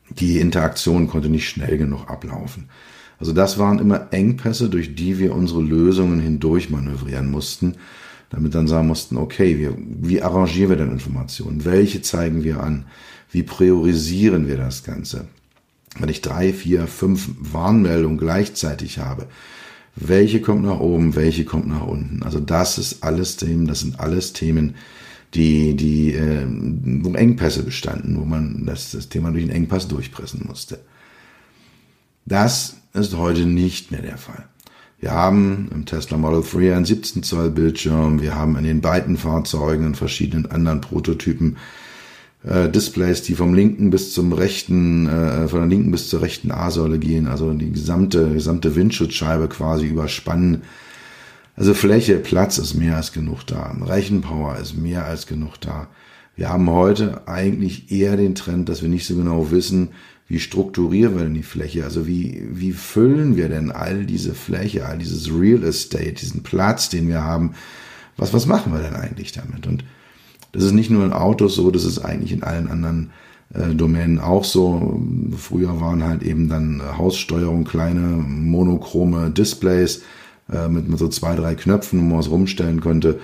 Die 0.10 0.40
Interaktion 0.40 1.08
konnte 1.08 1.30
nicht 1.30 1.50
schnell 1.50 1.78
genug 1.78 2.10
ablaufen. 2.10 2.70
Also 3.20 3.34
das 3.34 3.58
waren 3.58 3.80
immer 3.80 4.08
Engpässe, 4.12 4.70
durch 4.70 4.96
die 4.96 5.20
wir 5.20 5.34
unsere 5.36 5.62
Lösungen 5.62 6.20
hindurch 6.20 6.70
manövrieren 6.70 7.30
mussten, 7.30 7.76
damit 8.30 8.56
dann 8.56 8.68
sagen 8.68 8.88
mussten, 8.88 9.18
okay, 9.18 9.58
wir, 9.58 9.76
wie 9.78 10.22
arrangieren 10.22 10.70
wir 10.70 10.78
denn 10.78 10.92
Informationen? 10.92 11.66
Welche 11.66 12.02
zeigen 12.02 12.44
wir 12.44 12.62
an? 12.62 12.86
Wie 13.32 13.44
priorisieren 13.44 14.48
wir 14.48 14.58
das 14.58 14.84
Ganze? 14.84 15.28
Wenn 16.00 16.10
ich 16.10 16.22
drei, 16.22 16.54
vier, 16.54 16.88
fünf 16.88 17.30
Warnmeldungen 17.40 18.18
gleichzeitig 18.18 19.00
habe, 19.00 19.28
welche 19.96 20.42
kommt 20.42 20.64
nach 20.64 20.80
oben, 20.80 21.16
welche 21.16 21.46
kommt 21.46 21.68
nach 21.68 21.86
unten. 21.88 22.24
Also 22.24 22.40
das 22.40 22.78
ist 22.78 23.04
alles 23.04 23.38
Themen, 23.38 23.68
das 23.68 23.80
sind 23.82 24.00
alles 24.00 24.34
Themen, 24.34 24.76
die, 25.34 25.76
die, 25.76 26.14
äh, 26.14 26.46
wo 26.48 27.14
Engpässe 27.14 27.64
bestanden, 27.64 28.20
wo 28.20 28.26
man 28.26 28.66
das, 28.66 28.92
das 28.92 29.10
Thema 29.10 29.32
durch 29.32 29.44
einen 29.44 29.54
Engpass 29.54 29.88
durchpressen 29.88 30.46
musste. 30.48 30.80
Das 32.26 32.78
ist 32.94 33.16
heute 33.16 33.46
nicht 33.46 33.92
mehr 33.92 34.02
der 34.02 34.18
Fall. 34.18 34.46
Wir 35.00 35.12
haben 35.12 35.70
im 35.74 35.86
Tesla 35.86 36.18
Model 36.18 36.42
3 36.42 36.76
einen 36.76 36.86
17 36.86 37.22
Zoll 37.24 37.52
Bildschirm, 37.52 38.22
wir 38.22 38.36
haben 38.36 38.56
in 38.56 38.64
den 38.64 38.82
beiden 38.82 39.18
Fahrzeugen 39.18 39.88
in 39.88 39.96
verschiedenen 39.96 40.50
anderen 40.50 40.82
Prototypen 40.82 41.58
äh, 42.46 42.70
Displays, 42.70 43.24
die 43.24 43.36
vom 43.36 43.54
linken 43.54 43.90
bis 43.90 44.14
zum 44.14 44.32
rechten, 44.34 45.08
äh, 45.08 45.48
von 45.48 45.60
der 45.60 45.70
linken 45.70 45.92
bis 45.92 46.10
zur 46.10 46.22
rechten 46.22 46.52
A-Säule 46.52 47.00
gehen, 47.00 47.28
also 47.28 47.52
die 47.54 47.72
gesamte, 47.72 48.34
gesamte 48.34 48.76
Windschutzscheibe 48.76 49.48
quasi 49.48 49.88
überspannen. 49.88 50.62
Also 51.56 51.74
Fläche, 51.74 52.18
Platz 52.18 52.58
ist 52.58 52.76
mehr 52.76 52.98
als 52.98 53.14
genug 53.14 53.46
da. 53.48 53.76
Rechenpower 53.82 54.58
ist 54.58 54.78
mehr 54.78 55.06
als 55.06 55.26
genug 55.26 55.60
da. 55.62 55.88
Wir 56.36 56.50
haben 56.50 56.70
heute 56.70 57.28
eigentlich 57.28 57.92
eher 57.92 58.18
den 58.18 58.36
Trend, 58.36 58.68
dass 58.68 58.82
wir 58.82 58.90
nicht 58.90 59.08
so 59.08 59.16
genau 59.16 59.52
wissen, 59.52 59.90
wie 60.28 60.40
strukturieren 60.40 61.16
wir 61.16 61.24
denn 61.24 61.36
die 61.36 61.44
Fläche? 61.44 61.84
Also 61.84 62.08
wie, 62.08 62.44
wie 62.52 62.74
füllen 62.74 63.38
wir 63.38 63.48
denn 63.48 63.72
all 63.72 64.06
diese 64.06 64.34
Fläche, 64.34 64.86
all 64.86 64.98
dieses 64.98 65.32
Real 65.32 65.64
Estate, 65.64 66.14
diesen 66.14 66.44
Platz, 66.44 66.90
den 66.90 67.08
wir 67.08 67.24
haben? 67.24 67.54
Was, 68.18 68.34
was 68.34 68.48
machen 68.48 68.74
wir 68.74 68.80
denn 68.80 68.96
eigentlich 68.96 69.32
damit? 69.32 69.68
Und 69.68 69.84
das 70.56 70.64
ist 70.64 70.72
nicht 70.72 70.90
nur 70.90 71.06
in 71.06 71.14
Autos 71.14 71.56
so, 71.56 71.70
das 71.70 71.84
ist 71.84 72.00
eigentlich 72.00 72.32
in 72.32 72.44
allen 72.44 72.70
anderen 72.70 73.12
äh, 73.54 73.74
Domänen 73.74 74.20
auch 74.20 74.44
so. 74.44 75.02
Früher 75.38 75.80
waren 75.82 76.04
halt 76.04 76.24
eben 76.24 76.50
dann 76.50 76.82
Haussteuerung, 76.98 77.66
kleine 77.66 78.02
monochrome 78.02 79.30
Displays 79.32 80.04
äh, 80.52 80.68
mit, 80.68 80.88
mit 80.90 80.98
so 80.98 81.08
zwei, 81.10 81.36
drei 81.36 81.56
Knöpfen, 81.56 82.00
wo 82.00 82.06
man 82.06 82.20
was 82.20 82.32
rumstellen 82.32 82.82
konnte. 82.82 83.20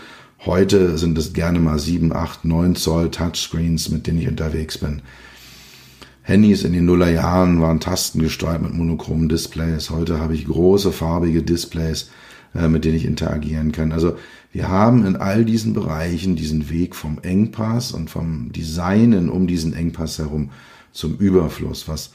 Heute 0.45 0.97
sind 0.97 1.17
es 1.17 1.33
gerne 1.33 1.59
mal 1.59 1.79
sieben, 1.79 2.13
acht, 2.13 2.45
neun 2.45 2.75
Zoll 2.75 3.11
Touchscreens, 3.11 3.89
mit 3.89 4.07
denen 4.07 4.19
ich 4.19 4.27
unterwegs 4.27 4.77
bin. 4.77 5.01
Handys 6.23 6.63
in 6.63 6.73
den 6.73 6.85
Nullerjahren 6.85 7.61
waren 7.61 7.79
tastengesteuert 7.79 8.61
mit 8.61 8.73
monochromen 8.73 9.29
Displays. 9.29 9.89
Heute 9.89 10.19
habe 10.19 10.35
ich 10.35 10.45
große 10.45 10.91
farbige 10.91 11.43
Displays, 11.43 12.09
äh, 12.55 12.67
mit 12.67 12.85
denen 12.85 12.95
ich 12.95 13.05
interagieren 13.05 13.71
kann. 13.71 13.91
Also 13.91 14.15
wir 14.51 14.67
haben 14.67 15.05
in 15.05 15.15
all 15.15 15.45
diesen 15.45 15.73
Bereichen 15.73 16.35
diesen 16.35 16.69
Weg 16.69 16.95
vom 16.95 17.19
Engpass 17.21 17.91
und 17.91 18.09
vom 18.09 18.51
Designen 18.51 19.29
um 19.29 19.47
diesen 19.47 19.73
Engpass 19.73 20.19
herum 20.19 20.51
zum 20.91 21.17
Überfluss, 21.17 21.87
was 21.87 22.11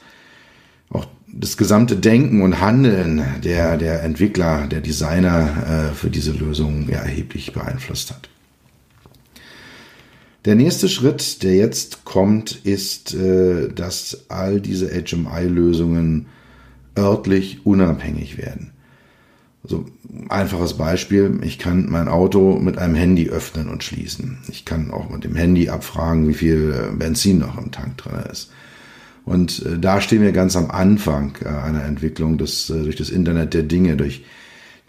auch 0.89 1.07
das 1.27 1.57
gesamte 1.57 1.95
Denken 1.95 2.41
und 2.41 2.61
Handeln 2.61 3.23
der, 3.43 3.77
der 3.77 4.03
Entwickler, 4.03 4.67
der 4.67 4.81
Designer 4.81 5.89
äh, 5.91 5.95
für 5.95 6.09
diese 6.09 6.31
Lösung 6.31 6.87
ja, 6.89 6.99
erheblich 6.99 7.53
beeinflusst 7.53 8.11
hat. 8.11 8.29
Der 10.45 10.55
nächste 10.55 10.87
Schritt, 10.87 11.43
der 11.43 11.55
jetzt 11.55 12.05
kommt, 12.05 12.51
ist, 12.63 13.13
äh, 13.13 13.67
dass 13.69 14.29
all 14.29 14.61
diese 14.61 14.89
HMI-Lösungen 14.89 16.27
örtlich 16.97 17.65
unabhängig 17.65 18.37
werden. 18.37 18.71
Also 19.63 19.85
einfaches 20.29 20.75
Beispiel, 20.75 21.39
ich 21.43 21.59
kann 21.59 21.89
mein 21.89 22.07
Auto 22.07 22.57
mit 22.59 22.77
einem 22.77 22.95
Handy 22.95 23.29
öffnen 23.29 23.69
und 23.69 23.83
schließen. 23.83 24.37
Ich 24.49 24.65
kann 24.65 24.91
auch 24.91 25.09
mit 25.09 25.23
dem 25.23 25.35
Handy 25.35 25.69
abfragen, 25.69 26.27
wie 26.27 26.33
viel 26.33 26.73
äh, 26.73 26.95
Benzin 26.95 27.39
noch 27.39 27.57
im 27.57 27.71
Tank 27.71 27.97
drin 27.97 28.19
ist. 28.31 28.51
Und 29.25 29.65
äh, 29.65 29.77
da 29.77 29.99
stehen 29.99 30.21
wir 30.21 30.31
ganz 30.31 30.55
am 30.55 30.71
Anfang 30.71 31.33
äh, 31.43 31.49
einer 31.49 31.83
Entwicklung 31.83 32.37
des, 32.37 32.67
durch 32.67 32.95
das 32.95 33.09
Internet 33.09 33.53
der 33.53 33.63
Dinge, 33.63 33.97
durch 33.97 34.23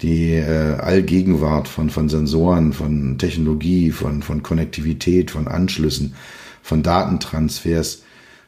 die 0.00 0.40
Allgegenwart 0.40 1.66
von, 1.66 1.90
von 1.90 2.08
Sensoren, 2.08 2.72
von 2.72 3.18
Technologie, 3.18 3.90
von, 3.90 4.22
von 4.22 4.44
Konnektivität, 4.44 5.32
von 5.32 5.48
Anschlüssen, 5.48 6.14
von 6.62 6.84
Datentransfers, 6.84 8.04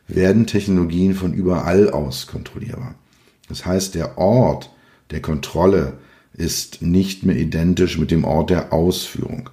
werden 0.06 0.46
Technologien 0.46 1.14
von 1.14 1.34
überall 1.34 1.90
aus 1.90 2.28
kontrollierbar. 2.28 2.94
Das 3.48 3.66
heißt, 3.66 3.96
der 3.96 4.16
Ort, 4.16 4.70
der 5.10 5.20
Kontrolle 5.20 5.94
ist 6.32 6.82
nicht 6.82 7.25
mehr 7.25 7.37
identisch 7.37 7.99
mit 7.99 8.10
dem 8.10 8.25
Ort 8.25 8.50
der 8.50 8.72
Ausführung. 8.72 9.50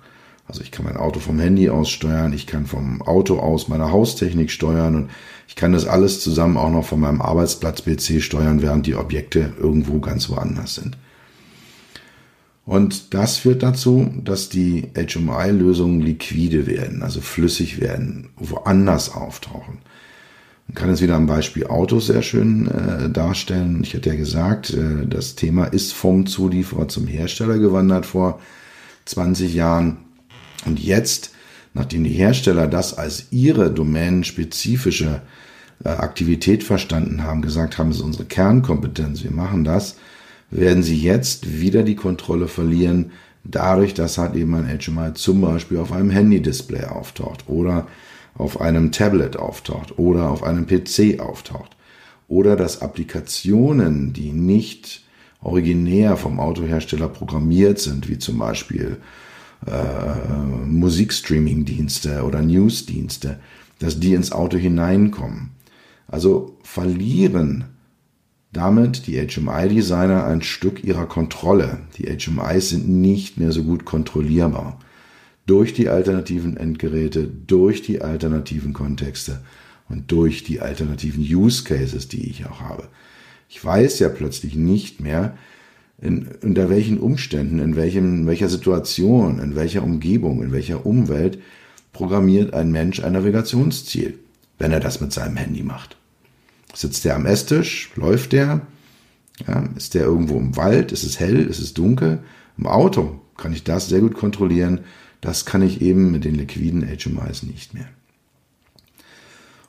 Also 0.48 0.62
ich 0.62 0.72
kann 0.72 0.86
mein 0.86 0.96
Auto 0.96 1.20
vom 1.20 1.40
Handy 1.40 1.70
aus 1.70 1.90
steuern, 1.90 2.32
ich 2.32 2.48
kann 2.48 2.66
vom 2.66 3.02
Auto 3.02 3.40
aus 3.40 3.68
meine 3.68 3.92
Haustechnik 3.92 4.50
steuern 4.50 4.96
und 4.96 5.10
ich 5.48 5.56
kann 5.56 5.74
das 5.74 5.86
alles 5.86 6.22
zusammen 6.22 6.58
auch 6.58 6.72
noch 6.72 6.86
von 6.86 7.00
meinem 7.00 7.22
Arbeitsplatz-PC 7.22 8.22
steuern, 8.22 8.62
während 8.62 8.86
die 8.86 8.96
Objekte 8.96 9.54
irgendwo 9.60 10.00
ganz 10.00 10.30
woanders 10.30 10.76
sind. 10.76 10.98
Und 12.66 13.14
das 13.14 13.38
führt 13.38 13.64
dazu, 13.64 14.12
dass 14.24 14.50
die 14.50 14.90
HMI-Lösungen 14.94 16.02
liquide 16.02 16.68
werden, 16.68 17.02
also 17.02 17.22
flüssig 17.22 17.80
werden, 17.80 18.30
woanders 18.36 19.14
auftauchen. 19.14 19.80
Man 20.68 20.76
kann 20.76 20.90
es 20.90 21.02
wieder 21.02 21.16
am 21.16 21.28
Beispiel 21.28 21.68
Autos 21.68 22.08
sehr 22.08 22.22
schön 22.22 22.68
äh, 22.68 23.10
darstellen. 23.10 23.80
Ich 23.84 23.96
hatte 23.96 24.10
ja 24.10 24.16
gesagt, 24.16 24.72
äh, 24.72 25.06
das 25.08 25.36
Thema 25.36 25.66
ist 25.66 25.94
vom 25.94 26.26
Zulieferer 26.26 26.90
zum 26.90 27.08
Hersteller 27.08 27.58
gewandert 27.58 28.06
vor 28.06 28.40
20 29.06 29.54
Jahren. 29.54 29.98
Und 30.66 30.80
jetzt, 30.80 31.32
nachdem 31.74 32.04
die 32.04 32.12
Hersteller 32.12 32.68
das 32.68 32.98
als 32.98 33.28
ihre 33.32 33.72
domänenspezifische 33.72 35.22
äh, 35.86 35.90
Aktivität 35.90 36.66
verstanden 36.66 37.24
haben, 37.24 37.42
gesagt 37.42 37.78
haben, 37.78 37.92
es 37.92 37.98
ist 37.98 38.04
unsere 38.04 38.26
Kernkompetenz, 38.26 39.24
wir 39.24 39.32
machen 39.32 39.64
das, 39.64 39.96
werden 40.52 40.84
sie 40.84 41.00
jetzt 41.00 41.62
wieder 41.62 41.84
die 41.84 41.96
Kontrolle 41.96 42.50
verlieren, 42.50 43.12
dadurch, 43.46 43.94
dass 43.94 44.18
halt 44.18 44.36
eben 44.36 44.54
ein 44.56 44.80
HMI 44.80 45.14
zum 45.14 45.40
Beispiel 45.40 45.78
auf 45.78 45.94
einem 45.94 46.10
Handy-Display 46.10 46.86
auftaucht 46.86 47.46
oder 47.48 47.88
auf 48.38 48.62
einem 48.62 48.92
Tablet 48.92 49.38
auftaucht 49.38 49.98
oder 49.98 50.30
auf 50.30 50.44
einem 50.44 50.68
PC 50.68 51.20
auftaucht 51.20 51.76
oder 52.28 52.56
dass 52.56 52.82
Applikationen, 52.82 54.14
die 54.14 54.32
nicht 54.32 55.04
originär 55.42 56.18
vom 56.18 56.40
Autohersteller 56.40 57.08
programmiert 57.08 57.80
sind, 57.80 58.10
wie 58.10 58.18
zum 58.18 58.38
Beispiel 58.38 58.98
äh, 59.66 60.66
Musikstreaming-Dienste 60.66 62.24
oder 62.24 62.42
News-Dienste, 62.42 63.40
dass 63.80 64.00
die 64.00 64.14
ins 64.14 64.32
Auto 64.32 64.58
hineinkommen. 64.58 65.52
Also 66.08 66.58
verlieren 66.64 67.66
damit 68.54 69.08
die 69.08 69.20
HMI-Designer 69.20 70.26
ein 70.26 70.42
Stück 70.42 70.84
ihrer 70.84 71.06
Kontrolle. 71.06 71.80
Die 71.98 72.06
HMIs 72.06 72.70
sind 72.70 72.90
nicht 72.90 73.38
mehr 73.38 73.52
so 73.52 73.64
gut 73.64 73.86
kontrollierbar. 73.86 74.80
Durch 75.48 75.74
die 75.74 75.90
alternativen 75.90 76.56
Endgeräte, 76.56 77.28
durch 77.28 77.82
die 77.82 78.02
alternativen 78.02 78.74
Kontexte 78.74 79.40
und 79.90 80.12
durch 80.12 80.44
die 80.44 80.62
alternativen 80.62 81.24
Use 81.24 81.64
Cases, 81.64 82.08
die 82.08 82.30
ich 82.30 82.46
auch 82.46 82.62
habe. 82.62 82.88
Ich 83.50 83.64
weiß 83.64 83.98
ja 84.00 84.10
plötzlich 84.10 84.56
nicht 84.56 85.00
mehr, 85.00 85.36
in, 86.00 86.28
unter 86.44 86.70
welchen 86.70 87.00
Umständen, 87.00 87.60
in, 87.60 87.76
welchem, 87.76 88.22
in 88.22 88.28
welcher 88.28 88.50
Situation, 88.50 89.40
in 89.40 89.56
welcher 89.56 89.84
Umgebung, 89.84 90.44
in 90.44 90.52
welcher 90.52 90.86
Umwelt 90.86 91.40
programmiert 91.94 92.54
ein 92.54 92.72
Mensch 92.72 93.04
ein 93.04 93.14
Navigationsziel, 93.14 94.20
wenn 94.60 94.72
er 94.72 94.80
das 94.80 95.02
mit 95.02 95.12
seinem 95.12 95.38
Handy 95.38 95.64
macht. 95.64 95.98
Sitzt 96.74 97.06
der 97.06 97.16
am 97.16 97.26
Esstisch? 97.26 97.90
Läuft 97.96 98.34
der? 98.34 98.62
Ja, 99.48 99.68
ist 99.76 99.96
der 99.96 100.04
irgendwo 100.04 100.38
im 100.38 100.56
Wald? 100.56 100.92
Ist 100.92 101.04
es 101.04 101.20
hell? 101.20 101.40
Ist 101.40 101.60
es 101.60 101.74
dunkel? 101.74 102.20
Im 102.58 102.68
Auto 102.68 103.22
kann 103.36 103.54
ich 103.54 103.64
das 103.64 103.90
sehr 103.90 104.02
gut 104.02 104.14
kontrollieren. 104.14 104.82
Das 105.22 105.46
kann 105.46 105.62
ich 105.62 105.82
eben 105.82 106.12
mit 106.12 106.26
den 106.26 106.36
liquiden 106.36 106.84
HMIs 106.84 107.44
nicht 107.44 107.74
mehr. 107.74 107.88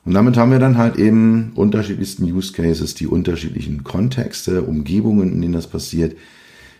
Und 0.04 0.14
damit 0.14 0.36
haben 0.36 0.52
wir 0.52 0.58
dann 0.58 0.78
halt 0.78 0.96
eben 0.96 1.52
unterschiedlichsten 1.54 2.24
Use 2.24 2.52
Cases, 2.52 2.94
die 2.94 3.06
unterschiedlichen 3.06 3.84
Kontexte, 3.84 4.62
Umgebungen, 4.62 5.32
in 5.32 5.42
denen 5.42 5.52
das 5.52 5.66
passiert. 5.66 6.16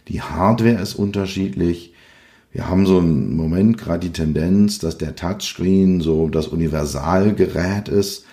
Die 0.09 0.23
Hardware 0.23 0.81
ist 0.81 0.95
unterschiedlich. 0.95 1.93
Wir 2.53 2.69
haben 2.69 2.87
so 2.87 2.99
einen 2.99 3.37
Moment 3.37 3.77
gerade 3.77 4.07
die 4.07 4.13
Tendenz, 4.13 4.79
dass 4.79 4.97
der 4.97 5.15
Touchscreen 5.15 6.01
so 6.01 6.29
das 6.29 6.49
Universalgerät 6.49 7.89
ist. 7.89 8.25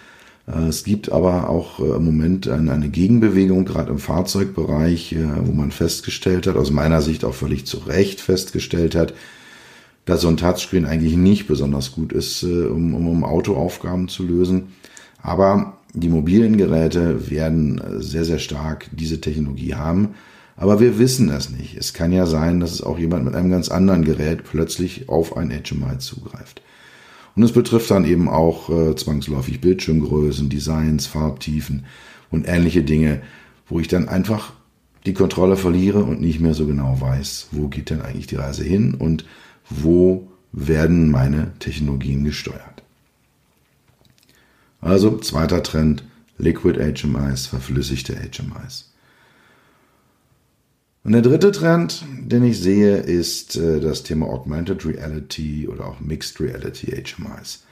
Äh, 0.48 0.68
es 0.68 0.84
gibt 0.84 1.12
aber 1.12 1.50
auch 1.50 1.80
äh, 1.80 1.96
im 1.96 2.06
Moment 2.06 2.48
eine 2.48 2.90
Gegenbewegung, 2.90 3.66
gerade 3.66 3.92
im 3.92 4.00
Fahrzeugbereich, 4.00 5.14
äh, 5.14 5.26
wo 5.46 5.52
man 5.52 5.72
festgestellt 5.72 6.48
hat, 6.48 6.56
aus 6.56 6.72
meiner 6.72 7.02
Sicht 7.02 7.26
auch 7.26 7.34
völlig 7.34 7.66
zu 7.66 7.78
Recht 7.80 8.22
festgestellt 8.22 8.96
hat, 8.96 9.14
dass 10.06 10.22
so 10.22 10.28
ein 10.28 10.38
Touchscreen 10.38 10.86
eigentlich 10.86 11.18
nicht 11.18 11.48
besonders 11.48 11.92
gut 11.92 12.14
ist, 12.14 12.44
um, 12.44 12.94
um, 12.94 13.08
um 13.08 13.24
Autoaufgaben 13.24 14.08
zu 14.08 14.24
lösen. 14.24 14.74
Aber 15.22 15.78
die 15.94 16.10
mobilen 16.10 16.58
Geräte 16.58 17.30
werden 17.30 17.82
sehr, 17.98 18.26
sehr 18.26 18.40
stark 18.40 18.90
diese 18.92 19.22
Technologie 19.22 19.76
haben. 19.76 20.10
Aber 20.58 20.80
wir 20.80 21.00
wissen 21.00 21.30
es 21.30 21.50
nicht. 21.50 21.76
Es 21.76 21.94
kann 21.94 22.12
ja 22.12 22.26
sein, 22.26 22.60
dass 22.60 22.72
es 22.72 22.82
auch 22.82 22.98
jemand 22.98 23.26
mit 23.26 23.36
einem 23.36 23.50
ganz 23.50 23.70
anderen 23.70 24.06
Gerät 24.06 24.44
plötzlich 24.44 25.10
auf 25.10 25.36
ein 25.36 25.50
HMI 25.50 25.98
zugreift. 25.98 26.62
Und 27.36 27.44
es 27.44 27.52
betrifft 27.52 27.92
dann 27.92 28.06
eben 28.06 28.30
auch 28.30 28.70
äh, 28.70 28.96
zwangsläufig 28.96 29.60
Bildschirmgrößen, 29.60 30.50
Designs, 30.50 31.08
Farbtiefen 31.08 31.86
und 32.32 32.48
ähnliche 32.48 32.84
Dinge, 32.84 33.22
wo 33.68 33.80
ich 33.80 33.90
dann 33.90 34.08
einfach 34.08 34.54
die 35.06 35.14
Kontrolle 35.14 35.58
verliere 35.58 36.04
und 36.04 36.22
nicht 36.22 36.40
mehr 36.40 36.54
so 36.54 36.66
genau 36.66 37.00
weiß, 37.00 37.50
wo 37.52 37.68
geht 37.68 37.90
denn 37.90 38.02
eigentlich 38.02 38.28
die 38.28 38.38
Reise 38.38 38.64
hin 38.64 38.94
und 38.94 39.26
wo 39.70 40.28
werden 40.52 41.12
meine 41.12 41.54
Technologien 41.60 42.24
gesteuert. 42.24 42.84
Also 44.82 45.18
zweiter 45.18 45.64
Trend, 45.64 46.04
Liquid 46.38 46.80
HMIs, 46.80 47.48
verflüssigte 47.48 48.16
HMIs. 48.16 48.92
Und 51.04 51.12
der 51.12 51.22
dritte 51.22 51.52
Trend, 51.52 52.04
den 52.20 52.44
ich 52.44 52.60
sehe, 52.60 52.98
ist 52.98 53.56
äh, 53.58 53.80
das 53.80 54.04
Thema 54.04 54.28
Augmented 54.28 54.86
Reality 54.86 55.68
oder 55.68 55.86
auch 55.86 56.00
Mixed 56.00 56.40
Reality 56.40 56.88
HMIs. 56.88 57.64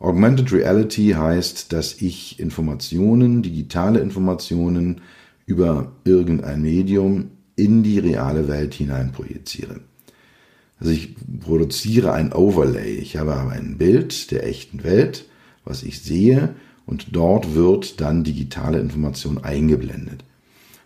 Augmented 0.00 0.52
Reality 0.52 1.14
heißt, 1.16 1.72
dass 1.72 2.02
ich 2.02 2.40
Informationen, 2.40 3.42
digitale 3.42 4.00
Informationen 4.00 5.00
über 5.46 5.92
irgendein 6.04 6.60
Medium 6.60 7.30
in 7.54 7.82
die 7.82 7.98
reale 7.98 8.48
Welt 8.48 8.74
hinein 8.74 9.12
projiziere. 9.12 9.80
Also 10.78 10.92
ich 10.92 11.16
produziere 11.40 12.12
ein 12.12 12.32
Overlay. 12.32 12.96
Ich 12.96 13.16
habe 13.16 13.36
ein 13.36 13.78
Bild 13.78 14.30
der 14.30 14.46
echten 14.46 14.84
Welt, 14.84 15.26
was 15.64 15.82
ich 15.82 16.02
sehe, 16.02 16.54
und 16.86 17.08
dort 17.16 17.54
wird 17.54 18.00
dann 18.00 18.24
digitale 18.24 18.78
Information 18.78 19.42
eingeblendet. 19.42 20.22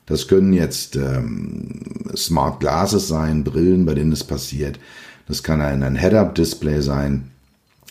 Das 0.07 0.29
können 0.29 0.53
jetzt 0.53 0.97
ähm, 0.97 1.83
Smart 2.17 2.61
Glasses 2.61 3.07
sein, 3.07 3.45
Brillen, 3.45 3.85
bei 3.85 3.95
denen 3.95 4.13
es 4.13 4.25
passiert. 4.25 4.81
Das 5.29 5.43
kann 5.43 5.61
ein, 5.61 5.83
ein 5.83 5.97
Head-Up-Display 5.97 6.81
sein. 6.81 7.31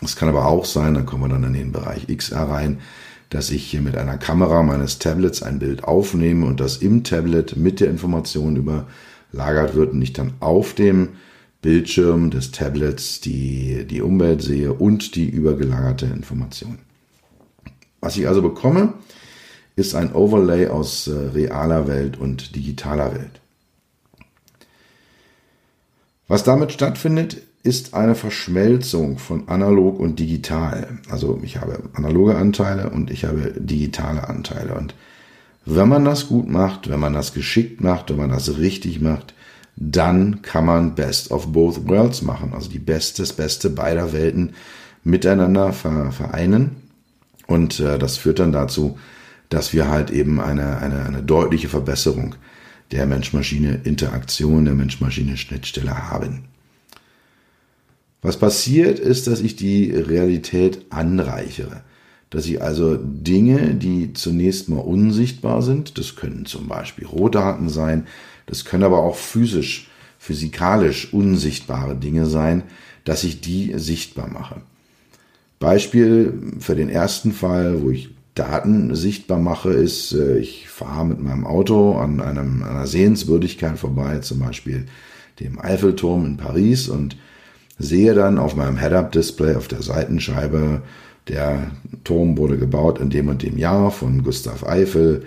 Das 0.01 0.15
kann 0.15 0.27
aber 0.27 0.47
auch 0.47 0.65
sein, 0.65 0.95
dann 0.95 1.05
kommen 1.05 1.23
wir 1.23 1.29
dann 1.29 1.43
in 1.43 1.53
den 1.53 1.71
Bereich 1.71 2.07
XR 2.07 2.43
rein, 2.43 2.79
dass 3.29 3.51
ich 3.51 3.65
hier 3.65 3.81
mit 3.81 3.95
einer 3.95 4.17
Kamera 4.17 4.63
meines 4.63 4.99
Tablets 4.99 5.43
ein 5.43 5.59
Bild 5.59 5.83
aufnehme 5.83 6.45
und 6.45 6.59
das 6.59 6.77
im 6.77 7.03
Tablet 7.03 7.55
mit 7.57 7.79
der 7.79 7.89
Information 7.89 8.55
überlagert 8.55 9.75
wird 9.75 9.93
und 9.93 10.01
ich 10.01 10.13
dann 10.13 10.33
auf 10.39 10.73
dem 10.73 11.09
Bildschirm 11.61 12.29
des 12.29 12.51
Tablets 12.51 13.19
die, 13.19 13.85
die 13.85 14.01
Umwelt 14.01 14.41
sehe 14.41 14.73
und 14.73 15.15
die 15.15 15.29
übergelagerte 15.29 16.05
Information. 16.05 16.79
Was 17.99 18.15
ich 18.17 18.27
also 18.27 18.41
bekomme, 18.41 18.93
ist 19.75 19.95
ein 19.95 20.13
Overlay 20.13 20.67
aus 20.67 21.07
äh, 21.07 21.11
realer 21.11 21.87
Welt 21.87 22.17
und 22.17 22.55
digitaler 22.55 23.13
Welt. 23.13 23.41
Was 26.27 26.43
damit 26.43 26.71
stattfindet, 26.71 27.41
ist 27.63 27.93
eine 27.93 28.15
Verschmelzung 28.15 29.17
von 29.17 29.49
analog 29.49 29.99
und 29.99 30.19
digital. 30.19 30.99
Also 31.09 31.39
ich 31.43 31.57
habe 31.57 31.83
analoge 31.93 32.37
Anteile 32.37 32.89
und 32.89 33.11
ich 33.11 33.25
habe 33.25 33.53
digitale 33.57 34.29
Anteile. 34.29 34.75
Und 34.75 34.95
wenn 35.65 35.89
man 35.89 36.05
das 36.05 36.27
gut 36.27 36.47
macht, 36.47 36.89
wenn 36.89 36.99
man 36.99 37.13
das 37.13 37.33
geschickt 37.33 37.81
macht, 37.81 38.09
wenn 38.09 38.17
man 38.17 38.29
das 38.29 38.57
richtig 38.57 39.01
macht, 39.01 39.33
dann 39.79 40.41
kann 40.41 40.65
man 40.65 40.93
Best 40.93 41.31
of 41.31 41.53
Both 41.53 41.87
Worlds 41.87 42.21
machen. 42.21 42.53
Also 42.53 42.69
die 42.69 42.79
Beste, 42.79 43.21
das 43.21 43.31
Beste 43.31 43.69
beider 43.69 44.11
Welten 44.11 44.51
miteinander 45.03 45.71
vereinen. 45.71 46.75
Und 47.47 47.79
äh, 47.79 47.97
das 47.97 48.17
führt 48.17 48.39
dann 48.39 48.51
dazu, 48.51 48.99
dass 49.47 49.73
wir 49.73 49.87
halt 49.87 50.11
eben 50.11 50.41
eine, 50.41 50.77
eine, 50.79 51.05
eine 51.05 51.23
deutliche 51.23 51.69
Verbesserung 51.69 52.35
der 52.91 53.05
Mensch-Maschine-Interaktion, 53.05 54.65
der 54.65 54.73
Mensch-Maschine-Schnittstelle 54.75 56.09
haben. 56.09 56.45
Was 58.21 58.37
passiert 58.37 58.99
ist, 58.99 59.27
dass 59.27 59.39
ich 59.39 59.55
die 59.55 59.91
Realität 59.91 60.85
anreichere. 60.89 61.83
Dass 62.29 62.45
ich 62.45 62.61
also 62.61 62.97
Dinge, 62.97 63.75
die 63.75 64.13
zunächst 64.13 64.69
mal 64.69 64.79
unsichtbar 64.79 65.61
sind, 65.61 65.97
das 65.97 66.15
können 66.15 66.45
zum 66.45 66.67
Beispiel 66.67 67.07
Rohdaten 67.07 67.69
sein, 67.69 68.05
das 68.49 68.65
können 68.65 68.83
aber 68.83 68.99
auch 68.99 69.15
physisch, 69.15 69.89
physikalisch 70.17 71.13
unsichtbare 71.13 71.95
Dinge 71.95 72.25
sein, 72.25 72.63
dass 73.05 73.23
ich 73.23 73.41
die 73.41 73.73
sichtbar 73.77 74.27
mache. 74.27 74.61
Beispiel 75.59 76.33
für 76.59 76.75
den 76.75 76.89
ersten 76.89 77.31
Fall, 77.31 77.83
wo 77.83 77.91
ich 77.91 78.09
Daten 78.33 78.95
sichtbar 78.95 79.37
mache, 79.37 79.69
ist, 79.71 80.13
äh, 80.13 80.37
ich 80.37 80.67
fahre 80.67 81.05
mit 81.05 81.21
meinem 81.21 81.45
Auto 81.45 81.97
an 81.97 82.21
einem, 82.21 82.63
einer 82.63 82.87
Sehenswürdigkeit 82.87 83.77
vorbei, 83.77 84.19
zum 84.19 84.39
Beispiel 84.39 84.85
dem 85.39 85.59
Eiffelturm 85.59 86.25
in 86.25 86.37
Paris 86.37 86.87
und 86.89 87.17
sehe 87.77 88.13
dann 88.13 88.37
auf 88.37 88.55
meinem 88.55 88.77
Head-Up-Display 88.77 89.55
auf 89.55 89.67
der 89.67 89.81
Seitenscheibe, 89.81 90.81
der 91.27 91.71
Turm 92.03 92.37
wurde 92.37 92.57
gebaut 92.57 92.99
in 92.99 93.09
dem 93.09 93.27
und 93.27 93.43
dem 93.43 93.57
Jahr 93.57 93.91
von 93.91 94.23
Gustav 94.23 94.65
Eiffel, 94.65 95.25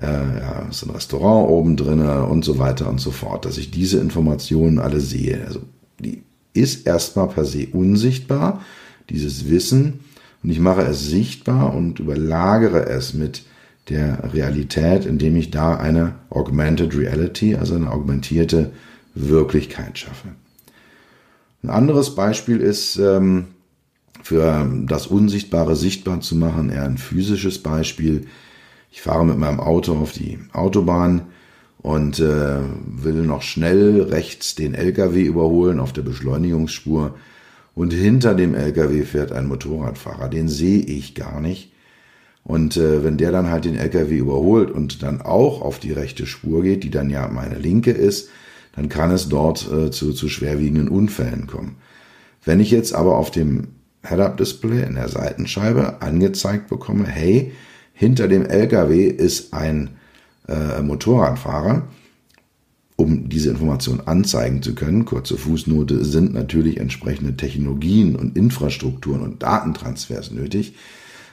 äh, 0.00 0.06
ja, 0.06 0.66
ist 0.70 0.84
ein 0.84 0.90
Restaurant 0.90 1.48
oben 1.48 1.76
drinne 1.76 2.24
und 2.24 2.44
so 2.44 2.58
weiter 2.58 2.88
und 2.88 3.00
so 3.00 3.10
fort, 3.10 3.44
dass 3.44 3.58
ich 3.58 3.70
diese 3.70 3.98
Informationen 4.00 4.78
alle 4.78 5.00
sehe. 5.00 5.44
Also 5.46 5.60
die 5.98 6.22
ist 6.52 6.86
erstmal 6.86 7.28
per 7.28 7.44
se 7.44 7.68
unsichtbar, 7.72 8.60
dieses 9.10 9.48
Wissen, 9.48 10.00
und 10.42 10.50
ich 10.50 10.60
mache 10.60 10.82
es 10.82 11.08
sichtbar 11.08 11.74
und 11.74 12.00
überlagere 12.00 12.86
es 12.86 13.14
mit 13.14 13.44
der 13.88 14.34
Realität, 14.34 15.06
indem 15.06 15.36
ich 15.36 15.50
da 15.50 15.76
eine 15.76 16.16
Augmented 16.28 16.94
Reality, 16.96 17.56
also 17.56 17.74
eine 17.74 17.90
augmentierte 17.90 18.70
Wirklichkeit 19.14 19.98
schaffe. 19.98 20.28
Ein 21.62 21.70
anderes 21.70 22.14
Beispiel 22.14 22.58
ist, 22.58 22.96
ähm, 22.96 23.46
für 24.22 24.70
das 24.86 25.06
Unsichtbare 25.06 25.76
sichtbar 25.76 26.20
zu 26.20 26.36
machen, 26.36 26.70
eher 26.70 26.84
ein 26.84 26.98
physisches 26.98 27.62
Beispiel. 27.62 28.26
Ich 28.94 29.02
fahre 29.02 29.26
mit 29.26 29.38
meinem 29.38 29.58
Auto 29.58 29.96
auf 29.96 30.12
die 30.12 30.38
Autobahn 30.52 31.22
und 31.78 32.20
äh, 32.20 32.60
will 32.86 33.24
noch 33.24 33.42
schnell 33.42 34.02
rechts 34.02 34.54
den 34.54 34.72
LKW 34.72 35.20
überholen 35.22 35.80
auf 35.80 35.92
der 35.92 36.02
Beschleunigungsspur 36.02 37.16
und 37.74 37.92
hinter 37.92 38.36
dem 38.36 38.54
LKW 38.54 39.02
fährt 39.02 39.32
ein 39.32 39.48
Motorradfahrer, 39.48 40.28
den 40.28 40.48
sehe 40.48 40.78
ich 40.78 41.16
gar 41.16 41.40
nicht. 41.40 41.72
Und 42.44 42.76
äh, 42.76 43.02
wenn 43.02 43.16
der 43.16 43.32
dann 43.32 43.50
halt 43.50 43.64
den 43.64 43.74
LKW 43.74 44.16
überholt 44.16 44.70
und 44.70 45.02
dann 45.02 45.22
auch 45.22 45.60
auf 45.60 45.80
die 45.80 45.92
rechte 45.92 46.24
Spur 46.24 46.62
geht, 46.62 46.84
die 46.84 46.90
dann 46.90 47.10
ja 47.10 47.26
meine 47.26 47.58
linke 47.58 47.90
ist, 47.90 48.30
dann 48.76 48.88
kann 48.88 49.10
es 49.10 49.28
dort 49.28 49.68
äh, 49.72 49.90
zu, 49.90 50.12
zu 50.12 50.28
schwerwiegenden 50.28 50.88
Unfällen 50.88 51.48
kommen. 51.48 51.78
Wenn 52.44 52.60
ich 52.60 52.70
jetzt 52.70 52.94
aber 52.94 53.16
auf 53.16 53.32
dem 53.32 53.70
Head-Up-Display 54.06 54.84
in 54.84 54.94
der 54.94 55.08
Seitenscheibe 55.08 56.00
angezeigt 56.00 56.68
bekomme, 56.68 57.08
hey, 57.08 57.50
hinter 57.94 58.28
dem 58.28 58.44
LKW 58.44 59.06
ist 59.06 59.54
ein 59.54 59.90
äh, 60.46 60.82
Motorradfahrer, 60.82 61.84
um 62.96 63.28
diese 63.28 63.50
Information 63.50 64.02
anzeigen 64.04 64.62
zu 64.62 64.74
können, 64.74 65.04
kurze 65.04 65.36
Fußnote, 65.36 66.04
sind 66.04 66.34
natürlich 66.34 66.78
entsprechende 66.78 67.36
Technologien 67.36 68.14
und 68.14 68.36
Infrastrukturen 68.36 69.22
und 69.22 69.42
Datentransfers 69.42 70.30
nötig. 70.30 70.74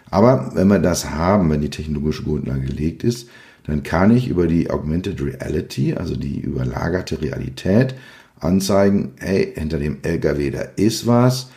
Aber 0.09 0.51
wenn 0.55 0.67
wir 0.67 0.79
das 0.79 1.09
haben, 1.09 1.49
wenn 1.49 1.61
die 1.61 1.69
technologische 1.69 2.23
Grundlage 2.23 2.61
gelegt 2.61 3.03
ist, 3.03 3.29
dann 3.65 3.83
kann 3.83 4.15
ich 4.15 4.27
über 4.27 4.47
die 4.47 4.69
Augmented 4.69 5.21
Reality, 5.21 5.93
also 5.93 6.15
die 6.15 6.39
überlagerte 6.39 7.21
Realität, 7.21 7.95
anzeigen, 8.39 9.11
hey, 9.19 9.53
hinter 9.55 9.77
dem 9.77 9.97
LKW, 10.01 10.51
da 10.51 10.61
ist 10.75 11.05
was. 11.05 11.49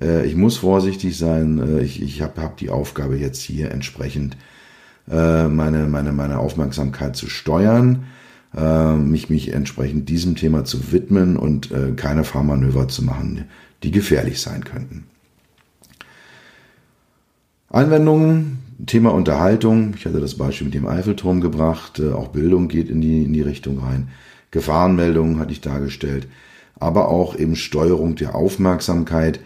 Äh, 0.00 0.26
ich 0.26 0.36
muss 0.36 0.58
vorsichtig 0.58 1.16
sein. 1.16 1.58
Äh, 1.58 1.82
ich 1.82 2.02
ich 2.02 2.22
habe 2.22 2.40
hab 2.42 2.56
die 2.56 2.70
Aufgabe 2.70 3.16
jetzt 3.16 3.40
hier 3.40 3.70
entsprechend 3.70 4.36
äh, 5.10 5.48
meine, 5.48 5.86
meine, 5.86 6.12
meine 6.12 6.38
Aufmerksamkeit 6.38 7.16
zu 7.16 7.28
steuern 7.28 8.04
äh, 8.56 8.94
mich, 8.94 9.30
mich 9.30 9.52
entsprechend 9.52 10.08
diesem 10.08 10.36
Thema 10.36 10.64
zu 10.64 10.92
widmen 10.92 11.36
und 11.36 11.70
äh, 11.70 11.92
keine 11.92 12.24
Fahrmanöver 12.24 12.88
zu 12.88 13.04
machen, 13.04 13.44
die 13.82 13.90
gefährlich 13.90 14.40
sein 14.40 14.64
könnten. 14.64 15.04
Anwendungen, 17.68 18.58
Thema 18.86 19.12
Unterhaltung. 19.14 19.94
Ich 19.96 20.06
hatte 20.06 20.20
das 20.20 20.36
Beispiel 20.36 20.66
mit 20.66 20.74
dem 20.74 20.86
Eiffelturm 20.86 21.40
gebracht. 21.40 22.00
Äh, 22.00 22.12
auch 22.12 22.28
Bildung 22.28 22.68
geht 22.68 22.88
in 22.88 23.00
die, 23.00 23.22
in 23.24 23.32
die 23.32 23.42
Richtung 23.42 23.78
rein. 23.78 24.08
Gefahrenmeldungen 24.50 25.38
hatte 25.38 25.52
ich 25.52 25.60
dargestellt. 25.60 26.26
Aber 26.78 27.08
auch 27.08 27.38
eben 27.38 27.56
Steuerung 27.56 28.16
der 28.16 28.34
Aufmerksamkeit, 28.34 29.40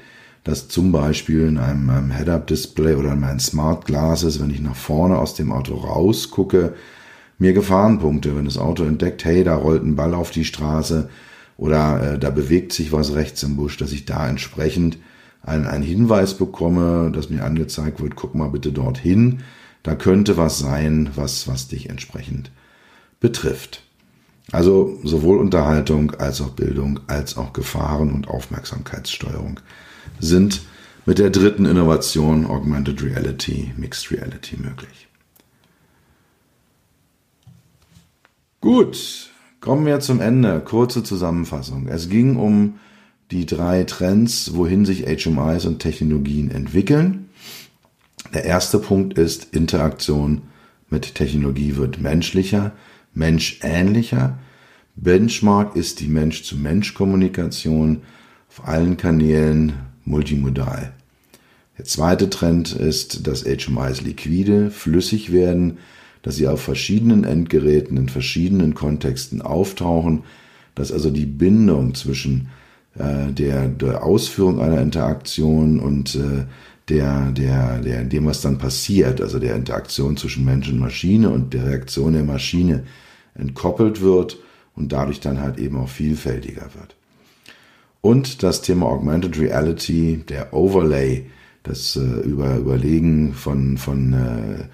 dass 0.45 0.69
zum 0.69 0.93
Beispiel 0.93 1.49
in 1.49 1.59
einem, 1.59 1.89
einem 1.89 2.11
Head-Up-Display 2.11 2.95
oder 2.95 3.13
in 3.13 3.21
meinen 3.21 3.41
Smart 3.41 3.87
Glasses, 3.87 4.41
wenn 4.41 4.51
ich 4.51 4.61
nach 4.61 4.77
vorne 4.77 5.19
aus 5.19 5.35
dem 5.35 5.51
Auto 5.51 5.75
rausgucke, 5.75 6.75
mir 7.39 7.53
Gefahrenpunkte, 7.55 8.37
wenn 8.37 8.45
das 8.45 8.59
Auto 8.59 8.85
entdeckt, 8.85 9.25
hey, 9.25 9.43
da 9.43 9.57
rollt 9.57 9.83
ein 9.83 9.97
Ball 9.97 10.15
auf 10.15 10.31
die 10.31 10.45
Straße 10.45 11.09
oder 11.57 12.15
äh, 12.15 12.19
da 12.19 12.31
bewegt 12.31 12.73
sich 12.73 12.93
was 12.93 13.15
rechts 13.15 13.43
im 13.43 13.57
Busch, 13.57 13.77
dass 13.79 13.93
ich 13.93 14.05
da 14.05 14.29
entsprechend 14.29 14.99
einen, 15.43 15.67
einen 15.67 15.83
Hinweis 15.83 16.35
bekomme, 16.35 17.11
dass 17.11 17.31
mir 17.31 17.45
angezeigt 17.45 18.01
wird, 18.01 18.15
guck 18.15 18.35
mal 18.35 18.51
bitte 18.51 18.71
dorthin, 18.71 19.41
da 19.83 19.95
könnte 19.95 20.37
was 20.37 20.59
sein, 20.59 21.11
was, 21.15 21.49
was 21.49 21.69
dich 21.69 21.91
entsprechend 21.91 22.51
betrifft. 23.19 23.83
Also 24.53 24.99
sowohl 25.03 25.39
Unterhaltung 25.39 26.13
als 26.13 26.41
auch 26.41 26.51
Bildung 26.51 27.01
als 27.07 27.37
auch 27.37 27.53
Gefahren- 27.53 28.13
und 28.13 28.29
Aufmerksamkeitssteuerung 28.29 29.61
sind 30.21 30.63
mit 31.07 31.19
der 31.19 31.31
dritten 31.31 31.67
Innovation 31.67 32.47
Augmented 32.47 33.03
Reality, 33.03 33.73
Mixed 33.77 34.11
Reality 34.11 34.57
möglich. 34.57 35.09
Gut, 38.61 39.31
kommen 39.61 39.85
wir 39.85 40.01
zum 40.01 40.21
Ende. 40.21 40.61
Kurze 40.61 41.03
Zusammenfassung. 41.03 41.89
Es 41.89 42.09
ging 42.09 42.37
um 42.37 42.79
die 43.31 43.45
drei 43.45 43.85
Trends, 43.85 44.55
wohin 44.55 44.87
sich 44.87 45.05
HMIs 45.05 45.67
und 45.67 45.81
Technologien 45.81 46.51
entwickeln. 46.51 47.29
Der 48.33 48.45
erste 48.45 48.79
Punkt 48.79 49.19
ist, 49.19 49.55
Interaktion 49.55 50.43
mit 50.89 51.15
Technologie 51.15 51.77
wird 51.77 52.01
menschlicher, 52.01 52.73
menschähnlicher. 53.13 54.39
Benchmark 54.97 55.77
ist 55.77 56.01
die 56.01 56.09
Mensch-zu-Mensch-Kommunikation 56.09 58.03
auf 58.49 58.67
allen 58.67 58.97
Kanälen 58.97 59.75
multimodal. 60.05 60.93
Der 61.79 61.85
zweite 61.85 62.31
Trend 62.31 62.73
ist, 62.73 63.27
dass 63.27 63.45
HMIs 63.45 64.03
liquide, 64.03 64.71
flüssig 64.71 65.33
werden, 65.33 65.79
dass 66.23 66.37
sie 66.37 66.47
auf 66.47 66.63
verschiedenen 66.63 67.25
Endgeräten 67.25 67.97
in 67.97 68.09
verschiedenen 68.09 68.75
Kontexten 68.75 69.43
auftauchen, 69.43 70.23
dass 70.75 70.93
also 70.93 71.11
die 71.11 71.27
Bindung 71.27 71.95
zwischen 71.95 72.49
äh, 72.97 73.33
der, 73.33 73.69
der 73.69 74.05
Ausführung 74.05 74.61
einer 74.61 74.81
Interaktion 74.81 75.81
und 75.81 76.15
äh, 76.15 76.45
der, 76.89 77.33
der, 77.33 77.79
der, 77.81 78.05
dem, 78.05 78.27
was 78.27 78.41
dann 78.41 78.59
passiert, 78.59 79.21
also 79.21 79.39
der 79.39 79.57
Interaktion 79.57 80.17
zwischen 80.17 80.45
Mensch 80.45 80.69
und 80.69 80.79
Maschine 80.79 81.31
und 81.31 81.55
der 81.55 81.67
Reaktion 81.67 82.13
der 82.13 82.25
Maschine 82.25 82.85
entkoppelt 83.35 84.01
wird 84.01 84.39
und 84.77 84.93
dadurch 84.93 85.21
dann 85.21 85.41
halt 85.41 85.59
eben 85.59 85.77
auch 85.79 85.89
vielfältiger 85.89 86.69
wird. 86.75 86.95
Und 88.05 88.43
das 88.43 88.61
Thema 88.61 88.85
Augmented 88.85 89.39
Reality, 89.39 90.23
der 90.29 90.53
Overlay, 90.53 91.25
das 91.63 91.97
äh, 91.97 92.01
über, 92.03 92.57
Überlegen 92.57 93.33
von, 93.33 93.79
von 93.79 94.13
äh, 94.13 94.65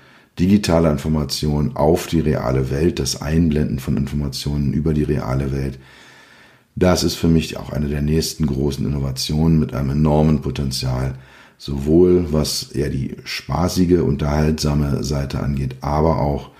digitale 0.41 0.91
Information 0.91 1.77
auf 1.77 2.09
die 2.09 2.19
reale 2.19 2.73
Welt, 2.73 2.99
das 2.99 3.23
Einblenden 3.23 3.79
von 3.79 3.97
Informationen 3.97 4.73
über 4.73 4.95
die 4.95 5.05
reale 5.05 5.53
Welt, 5.53 5.79
das 6.75 7.05
ist 7.05 7.15
für 7.15 7.29
mich 7.29 7.57
auch 7.57 7.71
eine 7.71 7.87
der 7.87 8.03
nächsten 8.03 8.47
großen 8.47 8.85
Innovationen 8.85 9.61
mit 9.61 9.75
einem 9.75 9.91
enormen 9.91 10.41
Potenzial, 10.41 11.15
sowohl 11.57 12.33
was 12.33 12.73
eher 12.73 12.91
die 12.91 13.15
spaßige, 13.23 14.01
unterhaltsame 14.01 15.05
Seite 15.05 15.39
angeht, 15.39 15.77
aber 15.83 16.21
auch 16.21 16.51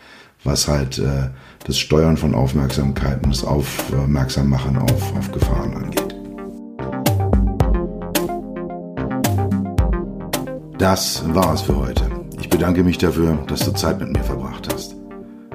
was 0.45 0.69
halt 0.69 1.01
äh, 1.01 1.31
das 1.67 1.81
Steuern 1.81 2.17
von 2.17 2.33
Aufmerksamkeit 2.33 3.25
und 3.25 3.35
das 3.35 3.43
Aufmerksammachen 3.43 4.77
auf, 4.77 5.17
auf 5.17 5.33
Gefahren 5.33 5.75
angeht. 5.75 6.10
Das 10.81 11.23
war 11.35 11.53
es 11.53 11.61
für 11.61 11.77
heute. 11.77 12.09
Ich 12.41 12.49
bedanke 12.49 12.83
mich 12.83 12.97
dafür, 12.97 13.37
dass 13.49 13.67
du 13.67 13.73
Zeit 13.73 14.01
mit 14.01 14.15
mir 14.15 14.25
verbracht 14.25 14.67
hast. 14.73 14.97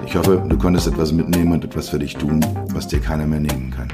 Ich 0.05 0.15
hoffe, 0.15 0.45
du 0.47 0.55
konntest 0.55 0.85
etwas 0.85 1.11
mitnehmen 1.11 1.53
und 1.53 1.65
etwas 1.65 1.89
für 1.89 1.97
dich 1.97 2.13
tun, 2.13 2.45
was 2.73 2.87
dir 2.87 2.99
keiner 2.99 3.25
mehr 3.25 3.39
nehmen 3.39 3.71
kann. 3.71 3.87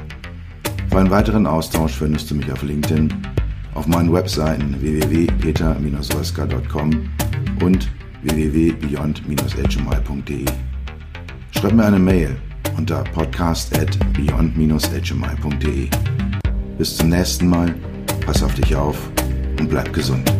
Für 0.90 0.98
einen 0.98 1.10
weiteren 1.10 1.46
Austausch 1.46 1.94
findest 1.94 2.30
du 2.30 2.34
mich 2.34 2.52
auf 2.52 2.62
LinkedIn, 2.62 3.10
auf 3.72 3.86
meinen 3.86 4.12
Webseiten 4.12 4.78
www.peter-soeska.com 4.78 7.08
und 7.64 7.88
www.beyond-hmi.de. 8.24 10.44
Schreib 11.52 11.72
mir 11.72 11.86
eine 11.86 11.98
Mail 11.98 12.36
unter 12.76 13.04
podcast 13.04 13.74
at 13.78 13.98
beyond-hmi.de. 14.12 15.88
Bis 16.76 16.96
zum 16.98 17.08
nächsten 17.08 17.48
Mal, 17.48 17.74
pass 18.26 18.42
auf 18.42 18.54
dich 18.54 18.76
auf 18.76 18.98
und 19.58 19.70
bleib 19.70 19.94
gesund. 19.94 20.30